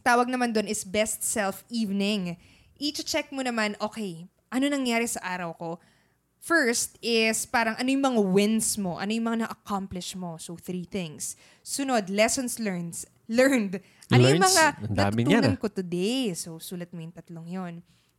[0.03, 2.35] tawag naman doon is best self evening.
[2.77, 5.69] I-check mo naman, okay, ano nangyari sa araw ko?
[6.43, 10.35] First is parang ano yung mga wins mo, ano yung mga na-accomplish mo.
[10.35, 11.39] So, three things.
[11.63, 12.99] Sunod, lessons learned.
[13.31, 13.79] Learned.
[14.11, 14.51] Ano yung Learns?
[14.51, 15.61] mga dami niyan, natutunan ah.
[15.63, 16.35] ko today?
[16.35, 17.73] So, sulat mo yung tatlong yon.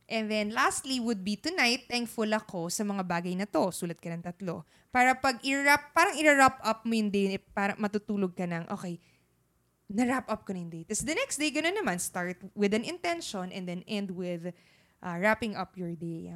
[0.05, 3.73] And then, lastly would be tonight, thankful ako sa mga bagay na to.
[3.73, 4.65] Sulat ka ng tatlo.
[4.93, 9.01] Para pag i-wrap, parang i-wrap up mo yung day, para matutulog ka ng, okay,
[9.89, 10.83] na-wrap up ko na yung day.
[10.85, 14.49] Tapos the next day, gano'n naman, start with an intention and then end with
[15.01, 16.33] uh, wrapping up your day.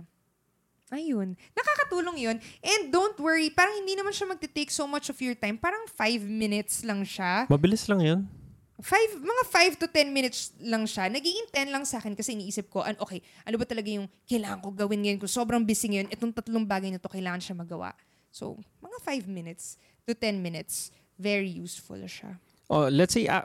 [0.90, 1.38] Ayun.
[1.54, 2.38] Nakakatulong yun.
[2.66, 5.58] And don't worry, parang hindi naman siya magte-take so much of your time.
[5.58, 7.46] Parang five minutes lang siya.
[7.46, 8.20] Mabilis lang yun.
[8.80, 9.44] Five, mga
[9.76, 11.12] 5 to 10 minutes lang siya.
[11.12, 14.64] Nagiging 10 lang sa akin kasi iniisip ko, an, okay, ano ba talaga yung kailangan
[14.64, 15.20] ko gawin ngayon?
[15.20, 17.92] Kung sobrang busy ngayon, itong tatlong bagay na to kailangan siya magawa.
[18.32, 19.76] So, mga 5 minutes
[20.08, 22.40] to 10 minutes, very useful siya.
[22.70, 23.44] Oh, let's say uh,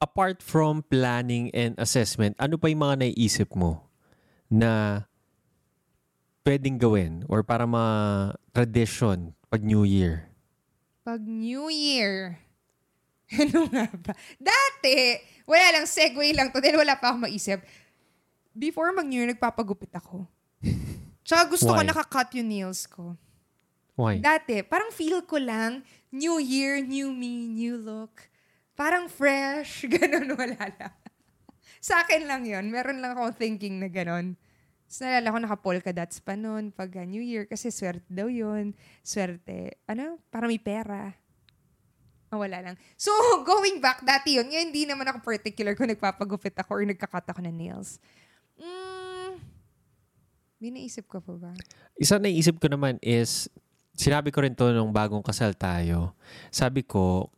[0.00, 3.84] apart from planning and assessment, ano pa yung mga naiisip mo
[4.48, 5.04] na
[6.48, 10.32] pwedeng gawin or para ma tradition pag New Year?
[11.04, 12.40] Pag New Year,
[13.44, 14.12] ano nga ba?
[14.40, 17.60] Dati, wala lang, segue lang to dahil wala pa akong maisip.
[18.54, 20.24] Before mag-New Year, nagpapagupit ako.
[21.26, 21.88] Tsaka gusto ko Why?
[21.88, 23.16] nakakat yung nails ko.
[23.96, 24.20] Why?
[24.20, 28.28] Dati, parang feel ko lang, new year, new me, new look.
[28.74, 30.94] Parang fresh, ganun, wala lang.
[31.78, 34.34] Sa akin lang yon Meron lang ako thinking na ganun.
[34.90, 39.80] So, nalala ko naka-polka dots pa noon pag New Year kasi swerte daw yon Swerte.
[39.90, 40.22] Ano?
[40.30, 41.14] Para may pera.
[42.34, 42.74] Ah, wala lang.
[42.98, 43.14] So,
[43.50, 44.50] going back, dati yun.
[44.50, 48.02] Ngayon, hindi naman ako particular kung nagpapagupit ako or nagkakat ako ng nails.
[48.58, 49.38] Mm,
[50.58, 51.52] may naisip ko pa ba?
[51.94, 53.46] Isa na isip ko naman is,
[53.94, 56.14] sinabi ko rin to nung bagong kasal tayo.
[56.50, 57.30] Sabi ko,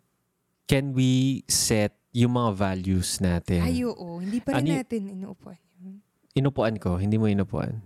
[0.66, 3.62] can we set yung mga values natin?
[3.62, 4.18] Ay, oo.
[4.18, 5.94] Hindi pa rin Ano natin inuupuan yun.
[6.34, 7.80] Inupuan ko, hindi mo inupuan.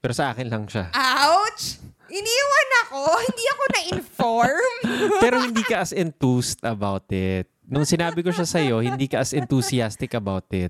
[0.00, 0.92] Pero sa akin lang siya.
[0.92, 1.80] Ouch!
[2.04, 3.00] Iniwan ako.
[3.26, 4.74] Hindi ako na-inform.
[5.24, 7.48] Pero hindi ka as enthused about it.
[7.64, 10.68] Nung sinabi ko siya sa'yo, hindi ka as enthusiastic about it.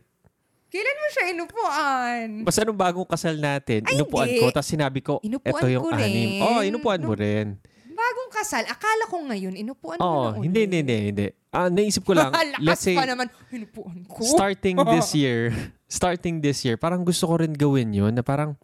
[0.71, 2.27] Kailan mo siya inupuan?
[2.47, 4.41] Basta nung bagong kasal natin, Ay, inupuan hindi.
[4.41, 6.39] ko, tapos sinabi ko, Inupuan eto yung ko anim.
[6.39, 7.59] Oh, inupuan mo rin.
[7.91, 8.63] Bagong kasal.
[8.67, 11.27] Akala ko ngayon, inupuan mo Oh, na hindi, hindi, hindi, hindi.
[11.55, 12.35] Ah, naisip ko lang,
[12.67, 13.31] let's say, pa naman.
[13.55, 14.27] Inupuan ko.
[14.27, 15.55] starting this year,
[15.87, 18.59] starting this year, parang gusto ko rin gawin yun na parang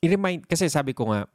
[0.00, 1.28] i-remind, kasi sabi ko nga,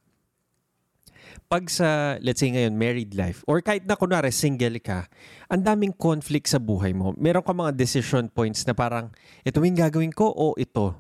[1.46, 5.06] pag sa, let's say ngayon, married life, or kahit na kunwari single ka,
[5.46, 7.14] ang daming conflict sa buhay mo.
[7.18, 9.14] Meron ka mga decision points na parang,
[9.46, 10.98] ito yung gagawin ko o ito.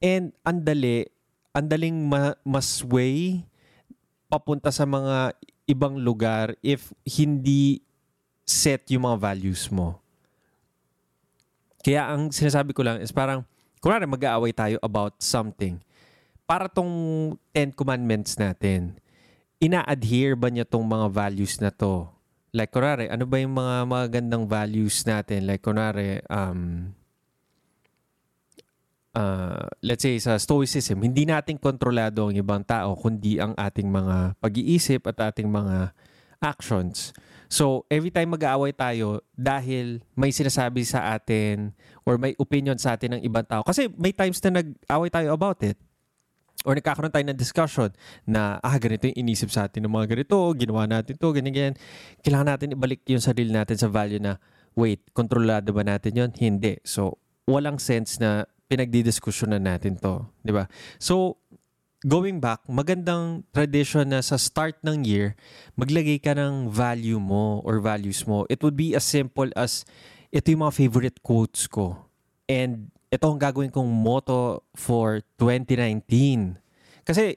[0.00, 1.04] And ang dali,
[1.52, 3.44] ang daling ma- masway
[4.28, 5.36] papunta sa mga
[5.68, 7.84] ibang lugar if hindi
[8.48, 10.00] set yung mga values mo.
[11.84, 13.44] Kaya ang sinasabi ko lang is parang,
[13.84, 15.76] kunwari mag-aaway tayo about something.
[16.48, 18.96] Para tong Ten Commandments natin,
[19.60, 22.08] ina-adhere ba niya tong mga values na to?
[22.56, 25.44] Like, kunwari, ano ba yung mga magandang values natin?
[25.44, 26.96] Like, kunwari, um,
[29.12, 34.40] uh, let's say sa stoicism, hindi natin kontrolado ang ibang tao, kundi ang ating mga
[34.40, 35.92] pag-iisip at ating mga
[36.40, 37.12] actions.
[37.48, 41.72] So, every time mag-aaway tayo, dahil may sinasabi sa atin
[42.04, 43.64] or may opinion sa atin ng ibang tao.
[43.64, 45.80] Kasi may times na nag-away tayo about it.
[46.68, 47.88] Or nagkakaroon tayo ng discussion
[48.28, 51.74] na, ah, ganito yung inisip sa atin ng mga ganito, ginawa natin to, ganyan, ganyan.
[52.20, 54.36] Kailangan natin ibalik yung sarili natin sa value na,
[54.76, 56.82] wait, kontrolado ba natin yon Hindi.
[56.84, 57.16] So,
[57.48, 60.28] walang sense na pinagdidiskusyonan natin to.
[60.44, 60.68] Di ba?
[61.00, 61.40] So,
[62.06, 65.34] going back, magandang tradition na sa start ng year,
[65.74, 68.46] maglagay ka ng value mo or values mo.
[68.46, 69.82] It would be as simple as,
[70.30, 72.06] ito yung mga favorite quotes ko.
[72.46, 76.60] And ito ang gagawin kong motto for 2019.
[77.02, 77.34] Kasi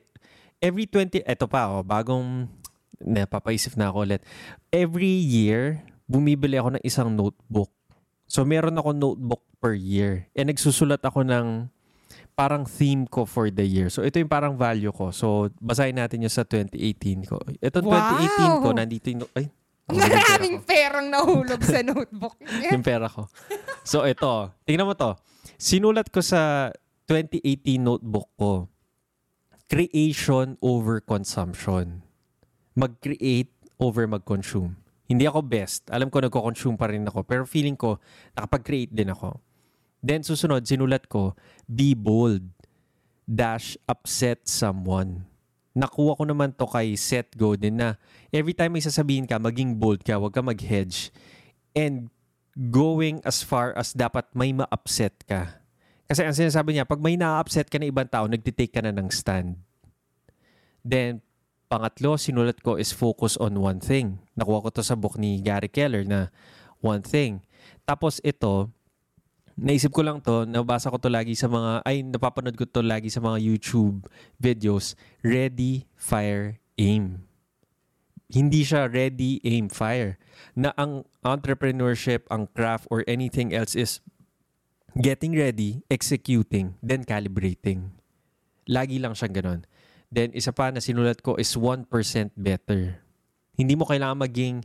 [0.62, 2.45] every 20, eto pa oh, bagong,
[3.02, 4.21] napapaisip na ako ulit.
[4.69, 7.74] Every year, bumibili ako ng isang notebook.
[8.30, 10.30] So meron ako notebook per year.
[10.38, 11.74] And nagsusulat ako ng
[12.41, 13.93] parang theme ko for the year.
[13.93, 15.13] So ito yung parang value ko.
[15.13, 17.38] So basahin natin yung sa 2018 ko.
[17.62, 18.77] Ito 2018 ko, Wow!
[18.82, 19.45] nandito yung, ay,
[19.93, 22.34] Maraming perang nahulog sa notebook.
[22.73, 23.30] yung pera ko.
[23.86, 25.13] So ito, tingnan mo to.
[25.62, 26.73] Sinulat ko sa
[27.06, 28.65] 2018 notebook ko,
[29.69, 32.01] creation over consumption.
[32.73, 34.82] Mag-create over mag-consume.
[35.06, 35.86] Hindi ako best.
[35.91, 37.27] Alam ko nagko-consume pa rin ako.
[37.27, 37.99] Pero feeling ko,
[38.34, 39.43] nakapag-create din ako.
[40.02, 41.38] Then susunod, sinulat ko,
[41.70, 42.42] be bold.
[43.30, 45.30] Dash upset someone.
[45.72, 47.90] Nakuha ko naman to kay Seth Godin na
[48.34, 51.14] every time may sasabihin ka, maging bold ka, huwag ka mag-hedge.
[51.72, 52.12] And
[52.52, 55.64] going as far as dapat may ma-upset ka.
[56.12, 59.08] Kasi ang sinasabi niya, pag may na-upset ka na ibang tao, nagtitake ka na ng
[59.08, 59.56] stand.
[60.84, 61.24] Then,
[61.72, 64.20] pangatlo, sinulat ko is focus on one thing.
[64.36, 66.28] Nakuha ko to sa book ni Gary Keller na
[66.84, 67.40] one thing.
[67.88, 68.68] Tapos ito,
[69.58, 73.12] naisip ko lang to, nabasa ko to lagi sa mga, ay napapanood ko to lagi
[73.12, 77.24] sa mga YouTube videos, ready, fire, aim.
[78.32, 80.16] Hindi siya ready, aim, fire.
[80.56, 84.00] Na ang entrepreneurship, ang craft, or anything else is
[84.96, 87.92] getting ready, executing, then calibrating.
[88.72, 89.62] Lagi lang siyang ganon.
[90.12, 91.88] Then, isa pa na sinulat ko is 1%
[92.36, 93.00] better.
[93.56, 94.64] Hindi mo kailangan maging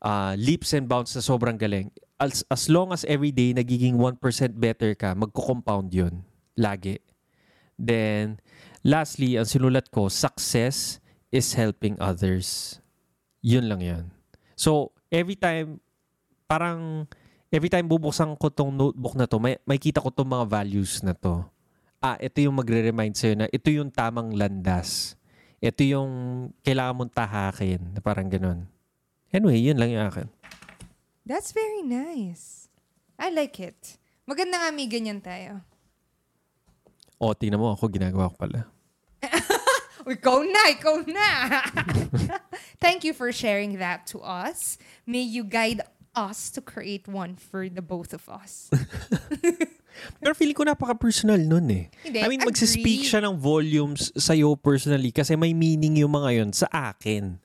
[0.00, 1.92] ah, leaps and bounds na sobrang galing.
[2.16, 4.16] As, as long as every day nagiging 1%
[4.56, 6.24] better ka, magko-compound yun.
[6.56, 7.00] Lagi.
[7.76, 8.40] Then,
[8.80, 12.80] lastly, ang sinulat ko, success is helping others.
[13.44, 14.04] Yun lang yan.
[14.56, 15.84] So, every time
[16.48, 17.04] parang
[17.50, 21.04] every time bubuksan ko tong notebook na to, may, may kita ko tong mga values
[21.04, 21.44] na to.
[22.00, 25.18] Ah, ito yung magre-remind sa'yo na ito yung tamang landas.
[25.60, 26.10] Ito yung
[26.62, 27.80] kailangan mong tahakin.
[28.04, 28.68] Parang ganun.
[29.34, 30.28] Anyway, yun lang yung akin.
[31.26, 32.70] That's very nice.
[33.18, 33.98] I like it.
[34.28, 35.62] Maganda nga may ganyan tayo.
[37.16, 38.60] O, tingnan mo ako, ginagawa ko pala.
[40.06, 41.28] Ikaw na, ikaw na.
[42.84, 44.78] Thank you for sharing that to us.
[45.02, 45.82] May you guide
[46.14, 48.70] us to create one for the both of us.
[50.22, 51.84] Pero feeling ko napaka-personal nun eh.
[52.06, 53.10] Hindi, I mean, magsispeak agree.
[53.10, 57.42] siya ng volumes sa'yo personally kasi may meaning yung mga yun sa akin.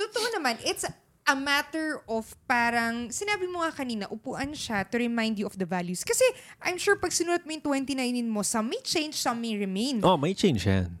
[0.00, 0.88] Totoo naman, it's
[1.28, 5.68] a matter of parang, sinabi mo nga kanina, upuan siya to remind you of the
[5.68, 6.00] values.
[6.00, 6.24] Kasi
[6.64, 10.00] I'm sure pag sinulat mo yung 2019 mo, some may change, some may remain.
[10.00, 10.96] Oh, may change yan.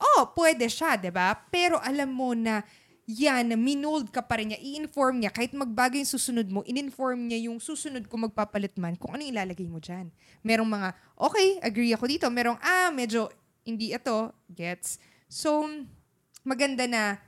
[0.00, 1.36] Oh, pwede siya, 'di ba?
[1.52, 2.64] Pero alam mo na
[3.04, 7.52] yan, minold ka pa rin niya, i-inform niya, kahit magbago yung susunod mo, in-inform niya
[7.52, 10.08] yung susunod kung magpapalit man, kung ano ilalagay mo dyan.
[10.40, 10.88] Merong mga,
[11.20, 12.26] okay, agree ako dito.
[12.32, 13.28] Merong, ah, medyo
[13.60, 14.96] hindi ito, gets.
[15.28, 15.68] So,
[16.48, 17.20] maganda na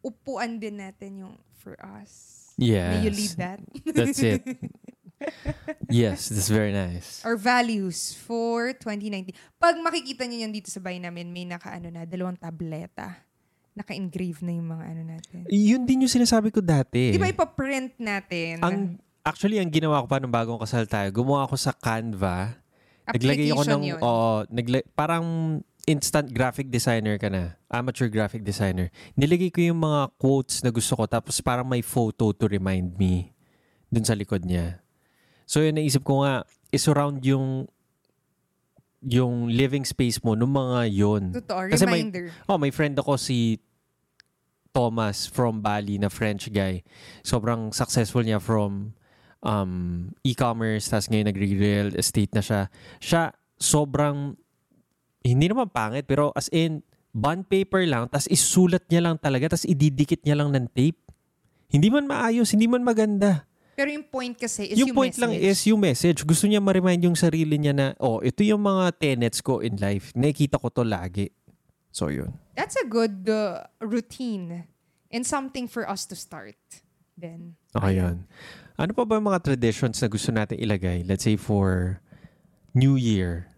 [0.00, 2.36] upuan din natin yung for us.
[2.56, 2.90] Yes.
[2.92, 3.58] May you lead that?
[3.88, 4.44] That's it.
[5.92, 7.20] yes, that's very nice.
[7.24, 9.36] Our values for 2019.
[9.60, 13.20] Pag makikita niyo yan dito sa bahay namin, may naka-ano na, dalawang tableta.
[13.76, 15.40] Naka-engrave na yung mga ano natin.
[15.48, 17.12] Yun din yung sinasabi ko dati.
[17.12, 18.60] Di ba ipaprint natin?
[18.64, 22.56] Ang, actually, ang ginawa ko pa nung bagong kasal tayo, gumawa ako sa Canva.
[23.08, 24.00] Naglagay ako ng, yun.
[24.00, 25.24] oo, nagla- parang
[25.86, 27.56] instant graphic designer ka na.
[27.70, 28.92] Amateur graphic designer.
[29.14, 33.32] Nilagay ko yung mga quotes na gusto ko tapos parang may photo to remind me
[33.88, 34.80] dun sa likod niya.
[35.48, 37.66] So yun, naisip ko nga, isurround yung
[39.00, 41.22] yung living space mo nung mga yun.
[41.32, 42.04] Totoo, Kasi may-.
[42.44, 43.58] Oh, may friend ako si
[44.70, 46.84] Thomas from Bali na French guy.
[47.26, 48.94] Sobrang successful niya from
[49.42, 52.62] um, e-commerce, tapos ngayon nagre-real estate na siya.
[53.02, 53.22] Siya,
[53.58, 54.36] sobrang,
[55.20, 56.80] hindi naman pangit, pero as in,
[57.10, 60.98] bond paper lang, tapos isulat niya lang talaga, tapos ididikit niya lang ng tape.
[61.70, 63.46] Hindi man maayos, hindi man maganda.
[63.80, 65.48] Pero yung point kasi is yung yung, point lang message.
[65.48, 66.18] is yung message.
[66.26, 70.12] Gusto niya ma-remind yung sarili niya na, oh, ito yung mga tenets ko in life.
[70.12, 71.32] Nakikita ko to lagi.
[71.90, 72.36] So, yun.
[72.54, 74.68] That's a good uh, routine
[75.10, 76.60] and something for us to start
[77.16, 77.56] then.
[77.72, 78.28] Okay, yun.
[78.76, 81.04] Ano pa ba yung mga traditions na gusto natin ilagay?
[81.04, 81.98] Let's say for
[82.72, 83.49] New Year.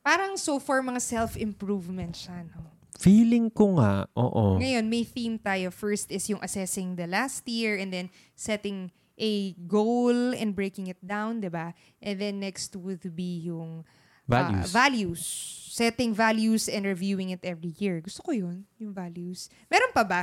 [0.00, 2.72] Parang so far mga self-improvement siya, no?
[3.00, 4.60] Feeling ko nga, oo.
[4.60, 5.72] Ngayon, may theme tayo.
[5.72, 11.00] First is yung assessing the last year and then setting a goal and breaking it
[11.00, 11.72] down, di ba?
[12.00, 13.84] And then next would be yung
[14.28, 14.68] ah, Values.
[14.72, 15.22] values.
[15.70, 18.04] Setting values and reviewing it every year.
[18.04, 19.48] Gusto ko yun, yung values.
[19.72, 20.22] Meron pa ba?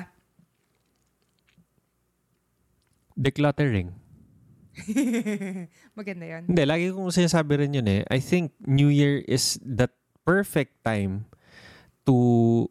[3.17, 3.89] Decluttering.
[5.97, 6.43] Maganda yun.
[6.49, 8.01] Hindi, lagi kong sinasabi rin yun eh.
[8.07, 9.89] I think New Year is the
[10.27, 11.25] perfect time
[12.05, 12.67] to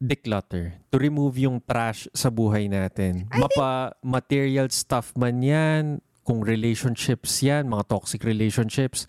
[0.00, 0.80] declutter.
[0.90, 3.28] To remove yung trash sa buhay natin.
[3.28, 9.04] I Mapa material stuff man yan, kung relationships yan, mga toxic relationships,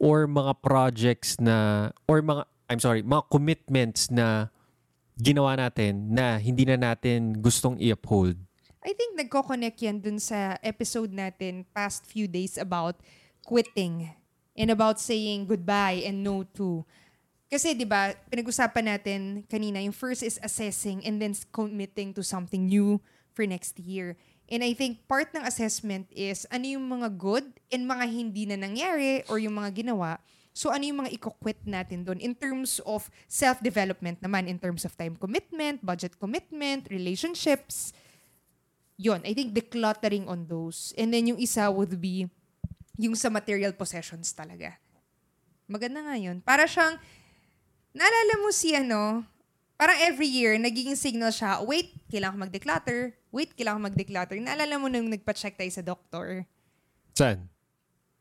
[0.00, 4.48] or mga projects na, or mga, I'm sorry, mga commitments na
[5.20, 8.40] ginawa natin na hindi na natin gustong i-uphold.
[8.80, 12.96] I think nagko-connect yan dun sa episode natin past few days about
[13.44, 14.08] quitting
[14.56, 16.84] and about saying goodbye and no to.
[17.50, 22.64] Kasi 'di ba, pinag-usapan natin kanina, yung first is assessing and then committing to something
[22.64, 23.02] new
[23.36, 24.16] for next year.
[24.50, 28.56] And I think part ng assessment is ano yung mga good and mga hindi na
[28.58, 30.18] nangyari or yung mga ginawa.
[30.50, 34.96] So ano yung mga i-quit natin doon in terms of self-development naman, in terms of
[34.98, 37.94] time commitment, budget commitment, relationships,
[39.00, 40.92] yon I think decluttering on those.
[41.00, 42.28] And then yung isa would be
[43.00, 44.76] yung sa material possessions talaga.
[45.64, 46.44] Maganda nga yun.
[46.44, 47.00] Para siyang,
[47.96, 49.24] naalala mo si ano,
[49.80, 53.00] parang every year, nagiging signal siya, wait, kailangan ko mag-declutter.
[53.32, 54.36] Wait, kailangan ko mag-declutter.
[54.36, 56.44] Naalala mo nung nagpa-check tayo sa doktor.
[57.16, 57.48] Saan?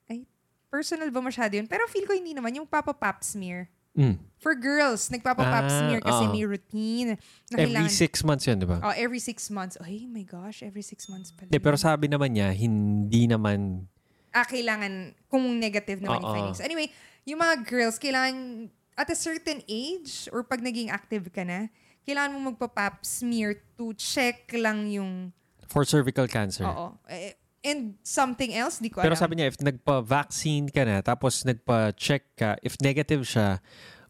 [0.07, 0.23] Ay,
[0.71, 1.67] personal ba masyado yun?
[1.67, 2.55] Pero feel ko hindi naman.
[2.55, 3.67] Yung Papa Pap smear.
[3.99, 4.15] Mm.
[4.39, 6.31] For girls, nagpapa-pap Ah, smear kasi oo.
[6.31, 7.19] may routine.
[7.51, 8.79] Na Every six months yun, di ba?
[8.79, 9.75] Oh, every six months.
[9.83, 11.51] Ay, my gosh, every six months pala.
[11.51, 13.83] Hindi, pero sabi naman niya, hindi naman
[14.31, 16.35] ah, kailangan, kung negative naman yung Oo.
[16.37, 16.61] findings.
[16.63, 16.87] Anyway,
[17.27, 21.67] yung mga girls, kailangan, at a certain age, or pag naging active ka na,
[22.05, 25.33] kailangan mo magpa-pap smear to check lang yung,
[25.67, 26.63] for cervical cancer.
[26.63, 26.95] oo.
[27.09, 29.19] Eh, And something else, di ko Pero alam.
[29.19, 33.59] sabi niya, if nagpa-vaccine ka na, tapos nagpa-check ka, if negative siya,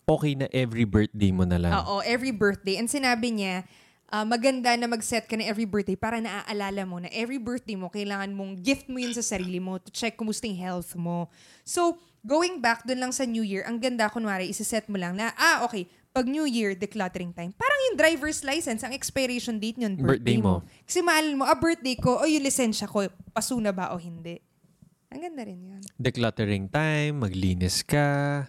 [0.06, 1.74] okay na every birthday mo na lang.
[1.74, 2.78] Oo, every birthday.
[2.78, 3.66] And sinabi niya,
[4.10, 7.90] ah, maganda na mag-set ka na every birthday para naaalala mo na every birthday mo,
[7.94, 11.30] kailangan mong gift mo yun sa sarili mo to check kumusta yung health mo.
[11.62, 15.32] So, going back dun lang sa New Year, ang ganda, kunwari, isiset mo lang na,
[15.38, 15.90] ah, okay,
[16.20, 17.56] pag New Year, decluttering time.
[17.56, 20.60] Parang yung driver's license, ang expiration date yun, birthday, Birthday mo.
[20.60, 20.68] mo.
[20.84, 24.36] Kasi maalala mo, ah, birthday ko, o yung lisensya ko, paso na ba o hindi.
[25.08, 25.82] Ang ganda rin yun.
[25.96, 28.44] Decluttering time, maglinis ka.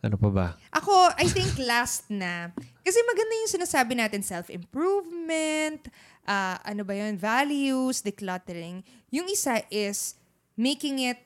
[0.00, 0.48] Ano pa ba?
[0.72, 2.48] Ako, I think last na.
[2.80, 5.92] Kasi maganda yung sinasabi natin, self-improvement,
[6.24, 8.80] ah, ano ba yun, values, decluttering.
[9.12, 10.16] Yung isa is
[10.56, 11.20] making it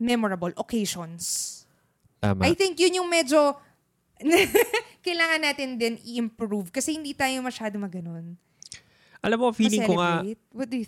[0.00, 1.60] memorable, occasions.
[2.24, 2.48] Tama.
[2.48, 3.52] I think yun yung medyo
[5.06, 8.36] kailangan natin din i-improve kasi hindi tayo masyado maganon.
[9.20, 10.24] Alam mo, feeling ko nga,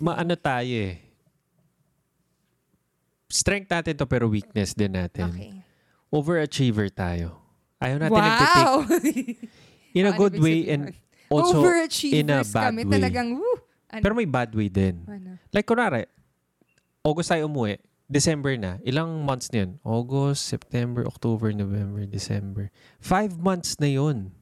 [0.00, 0.96] maano tayo eh.
[3.28, 5.28] Strength natin to pero weakness din natin.
[5.28, 5.52] okay.
[6.12, 7.40] Overachiever tayo.
[7.80, 8.84] Ayaw natin Wow!
[9.96, 10.92] in a Ano good way and
[11.32, 11.64] also
[12.12, 12.84] in a bad kami.
[12.84, 12.92] way.
[12.92, 13.56] Talagang, woo!
[13.88, 14.02] Ano?
[14.04, 15.00] Pero may bad way din.
[15.08, 15.40] ano?
[15.48, 16.04] Like, kunwari,
[17.00, 17.80] August tayo umuwi.
[18.12, 18.76] December na.
[18.84, 19.80] Ilang months na yun?
[19.80, 22.68] August, September, October, November, December.
[23.00, 24.36] Five months na yun.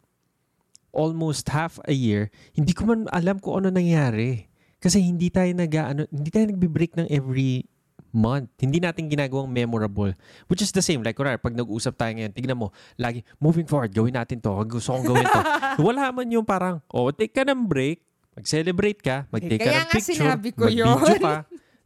[0.91, 2.35] Almost half a year.
[2.51, 4.51] Hindi ko man alam kung ano nangyari.
[4.83, 7.71] Kasi hindi tayo nag ano, hindi tayo nagbe-break ng every
[8.11, 8.51] month.
[8.59, 10.13] Hindi natin ginagawang memorable.
[10.51, 11.07] Which is the same.
[11.07, 14.51] Like, kunwari, pag nag-uusap tayo ngayon, tignan mo, lagi, moving forward, gawin natin to.
[14.67, 15.43] Gusto kong gawin to.
[15.87, 18.03] Wala man yung parang, oh, take ka ng break,
[18.35, 21.23] mag-celebrate ka, mag-take Kaya ka ng picture, sinabi ko mag-video yun.
[21.23, 21.37] ka.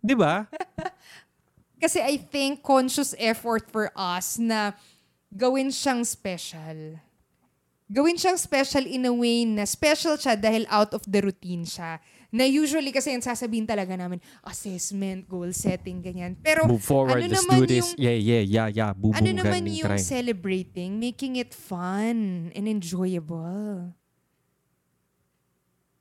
[0.04, 0.34] Di ba?
[1.84, 4.72] Kasi I think conscious effort for us na
[5.28, 6.96] gawin siyang special.
[7.92, 12.00] Gawin siyang special in a way na special siya dahil out of the routine siya.
[12.32, 16.34] Na usually kasi yung sasabihin talaga namin, assessment, goal setting, ganyan.
[16.40, 17.92] Pero Move forward, ano let's naman do this.
[17.92, 18.90] yung- yeah, yeah, yeah, yeah.
[18.96, 20.00] Boom, ano boom, naman yung try.
[20.00, 23.92] celebrating, making it fun and enjoyable.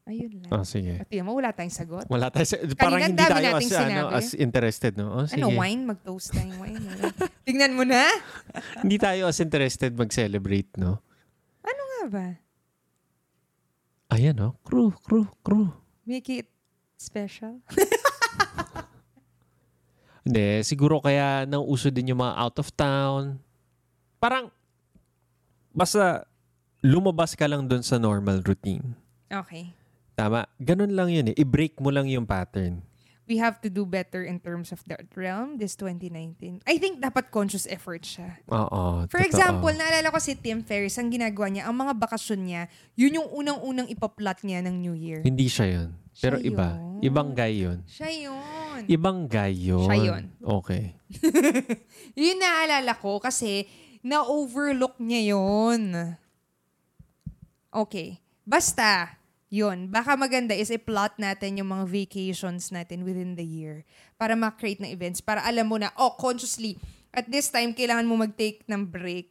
[0.04, 0.52] Ayun lang.
[0.52, 1.00] Oh, sige.
[1.00, 2.06] Pati mo, wala tayong sagot.
[2.12, 2.44] Wala tayo.
[2.44, 5.16] Sa, parang ang hindi tayo as, ano, as interested, no?
[5.16, 5.40] Oh, sige.
[5.40, 5.88] Ano, wine?
[5.88, 6.84] Mag-toast tayong wine.
[7.48, 8.04] Tingnan mo na.
[8.84, 11.00] hindi tayo as interested mag-celebrate, no?
[11.64, 12.28] Ano nga ba?
[14.12, 14.60] Ayan, no?
[14.68, 15.72] Crew, crew, crew.
[16.04, 16.48] Make it
[17.00, 17.64] special?
[20.24, 23.44] Hindi, siguro kaya nang uso din yung mga out of town.
[24.24, 24.48] Parang,
[25.76, 26.24] basta
[26.80, 28.96] lumabas ka lang dun sa normal routine.
[29.28, 29.76] Okay.
[30.14, 30.46] Tama?
[30.58, 31.36] Ganun lang yun eh.
[31.36, 32.86] I-break mo lang yung pattern.
[33.24, 36.60] We have to do better in terms of that realm this 2019.
[36.68, 38.36] I think dapat conscious effort siya.
[38.52, 39.30] Oo, For totoo.
[39.32, 42.62] example, naalala ko si Tim Ferriss, ang ginagawa niya, ang mga bakasyon niya,
[43.00, 45.24] yun yung unang-unang ipaplot niya ng New Year.
[45.24, 45.90] Hindi siya yun.
[46.20, 46.68] Pero Siya iba.
[46.76, 47.00] yun.
[47.00, 47.78] Ibang guy yun.
[47.88, 48.82] Siya yun.
[48.92, 49.88] Ibang guy yun.
[49.88, 50.24] Siya yun.
[50.44, 50.84] Okay.
[52.20, 53.66] Yun naalala ko kasi
[54.04, 56.14] na-overlook niya yun.
[57.72, 58.20] Okay.
[58.44, 59.16] Basta,
[59.54, 59.94] yun.
[59.94, 63.86] Baka maganda is i-plot natin yung mga vacations natin within the year
[64.18, 65.22] para ma-create ng events.
[65.22, 66.82] Para alam mo na, oh, consciously,
[67.14, 69.30] at this time, kailangan mo mag-take ng break.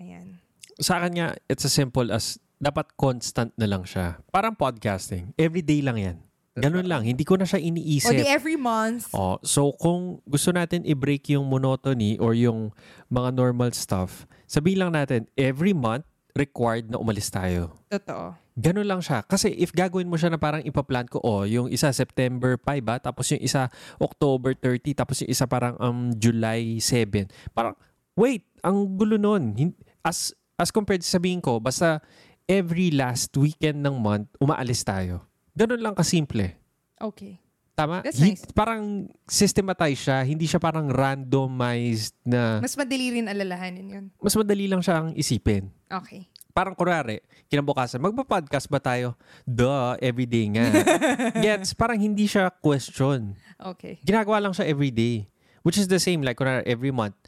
[0.00, 0.40] Ayan.
[0.80, 4.16] Sa akin nga, it's as simple as dapat constant na lang siya.
[4.32, 5.36] Parang podcasting.
[5.36, 6.16] Everyday lang yan.
[6.54, 7.04] Ganun lang.
[7.04, 8.14] Hindi ko na siya O di iniisip.
[8.24, 9.10] every month.
[9.12, 12.72] Oh, so kung gusto natin i-break yung monotony or yung
[13.12, 17.78] mga normal stuff, sabihin lang natin, every month, required na umalis tayo.
[17.86, 18.34] Totoo.
[18.58, 19.22] Ganun lang siya.
[19.22, 22.98] Kasi if gagawin mo siya na parang ipaplan ko, oh, yung isa September 5 ba,
[22.98, 23.70] tapos yung isa
[24.02, 27.30] October 30, tapos yung isa parang um, July 7.
[27.54, 27.78] Parang,
[28.18, 29.54] wait, ang gulo nun.
[30.02, 32.02] As, as compared sa sabihin ko, basta
[32.50, 35.22] every last weekend ng month, umaalis tayo.
[35.54, 36.58] Ganun lang kasimple.
[36.98, 37.43] Okay.
[37.74, 38.06] Tama?
[38.06, 38.46] That's nice.
[38.54, 44.04] Parang systematize siya, hindi siya parang randomized na Mas madali rin alalahanin yun.
[44.22, 45.66] mas madali lang siyang isipin.
[45.90, 46.30] Okay.
[46.54, 47.18] Parang kunwari,
[47.50, 49.18] kinabukasan, magpa-podcast ba tayo?
[49.42, 50.70] Duh, everyday nga.
[51.42, 53.34] Gets, parang hindi siya question.
[53.58, 53.98] Okay.
[54.06, 55.26] Ginagawa lang siya everyday.
[55.66, 57.18] Which is the same, like kunwari, every month.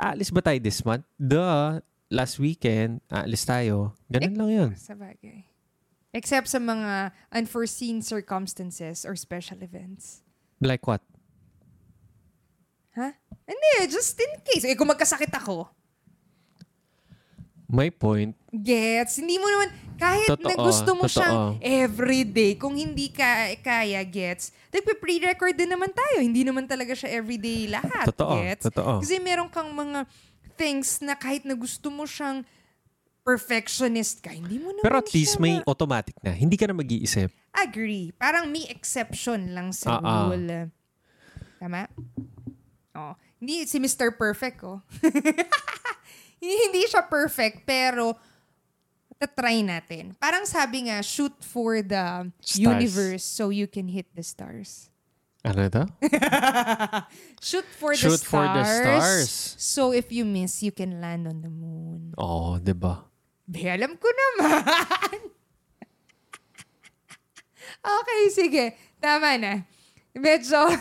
[0.00, 1.04] Aalis ba tayo this month?
[1.20, 3.92] Duh, last weekend, aalis tayo.
[4.08, 4.70] Ganun lang yun.
[4.72, 5.51] Sa bagay.
[6.12, 10.20] Except sa mga unforeseen circumstances or special events.
[10.60, 11.00] Like what?
[12.92, 13.16] Ha?
[13.48, 14.68] Hindi, just in case.
[14.68, 15.72] Eh, kung magkasakit ako,
[17.72, 18.36] My point.
[18.52, 19.16] gets.
[19.16, 21.16] Hindi mo naman, kahit na Totoo, gusto mo totoo.
[21.16, 26.20] siyang everyday, kung hindi ka kaya, gets, nagpe-pre-record din naman tayo.
[26.20, 28.68] Hindi naman talaga siya everyday lahat, Totoo, gets.
[28.68, 29.00] totoo.
[29.00, 30.04] Kasi meron kang mga
[30.60, 32.44] things na kahit na gusto mo siyang
[33.22, 36.34] perfectionist ka, hindi mo naman Pero at least may ma- automatic na.
[36.34, 37.30] Hindi ka na mag-iisip.
[37.54, 38.10] Agree.
[38.18, 40.30] Parang may exception lang sa ah.
[40.30, 40.70] rule.
[41.62, 41.86] Tama?
[42.92, 44.14] Oh, hindi si Mr.
[44.18, 44.82] Perfect, oh.
[46.42, 48.18] hindi siya perfect, pero
[49.22, 50.18] tatry natin.
[50.18, 52.58] Parang sabi nga, shoot for the Stars.
[52.58, 54.90] universe so you can hit the stars.
[55.42, 55.82] Ano ito?
[57.42, 58.30] Shoot for the Shoot stars.
[58.30, 59.30] for the stars.
[59.58, 62.14] So if you miss, you can land on the moon.
[62.14, 63.10] Oo, di ba?
[63.46, 65.18] Be, alam ko naman.
[68.00, 68.64] okay, sige.
[69.02, 69.66] Tama na.
[70.14, 70.58] Medyo...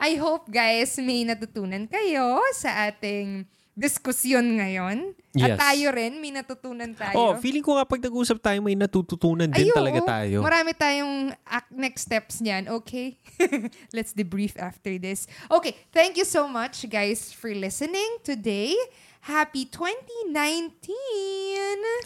[0.00, 3.44] I hope guys may natutunan kayo sa ating
[3.76, 5.12] diskusyon ngayon.
[5.36, 5.54] Yes.
[5.54, 7.14] At tayo rin, may natutunan tayo.
[7.14, 10.40] Oh, feeling ko nga pag nag-usap tayo, may natututunan din Ay, talaga tayo.
[10.40, 13.20] Marami tayong ac- next steps niyan, okay?
[13.96, 15.28] Let's debrief after this.
[15.52, 18.74] Okay, thank you so much guys for listening today.
[19.20, 20.32] Happy 2019!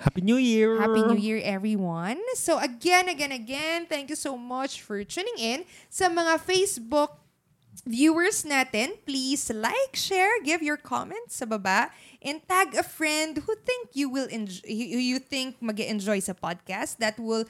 [0.02, 0.82] Happy New Year!
[0.82, 2.18] Happy New Year, everyone.
[2.34, 7.22] So again, again, again, thank you so much for tuning in sa mga Facebook
[7.86, 8.98] viewers natin.
[9.06, 14.10] Please like, share, give your comments sa baba, and tag a friend who think you
[14.10, 16.98] will enjoy, who you think mag enjoy sa podcast.
[16.98, 17.46] That will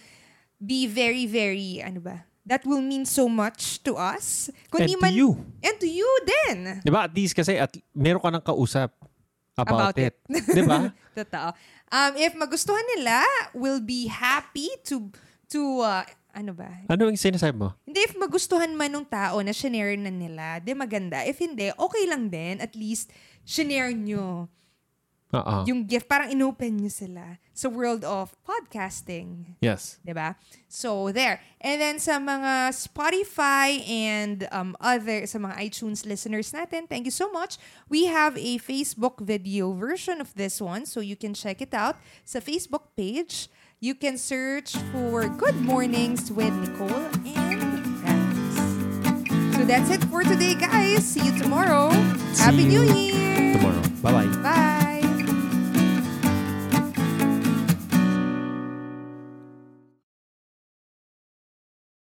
[0.60, 2.28] be very, very, ano ba?
[2.44, 4.52] That will mean so much to us.
[4.76, 5.40] And to you.
[5.64, 6.84] And to you din.
[6.84, 7.08] Di ba?
[7.08, 8.92] At least kasi at meron ka ng kausap
[9.54, 10.14] about, About it.
[10.56, 10.90] Di ba?
[11.14, 11.50] Totoo.
[11.94, 13.22] Um, if magustuhan nila,
[13.54, 15.10] we'll be happy to,
[15.50, 16.02] to, uh,
[16.34, 16.82] ano ba?
[16.90, 17.70] Ano yung sinasabi mo?
[17.86, 21.22] Hindi, if magustuhan man ng tao na shinare na nila, di maganda.
[21.22, 22.58] If hindi, okay lang din.
[22.58, 23.14] At least,
[23.46, 24.50] shinare nyo
[25.32, 25.64] Oo.
[25.66, 26.06] yung gift.
[26.06, 29.58] Parang inopen nyo sila sa world of podcasting.
[29.58, 29.98] Yes.
[30.06, 30.38] ba?
[30.68, 31.40] So there.
[31.62, 37.14] And then sa mga Spotify and um, other sa mga iTunes listeners natin, thank you
[37.14, 37.58] so much.
[37.90, 41.98] We have a Facebook video version of this one so you can check it out
[42.22, 43.48] sa Facebook page.
[43.82, 48.54] You can search for Good Mornings with Nicole and Franz.
[49.58, 51.04] So that's it for today, guys.
[51.04, 51.92] See you tomorrow.
[52.32, 53.60] See Happy you New Year.
[53.60, 53.82] Tomorrow.
[54.00, 54.30] Bye-bye.
[54.40, 54.83] Bye.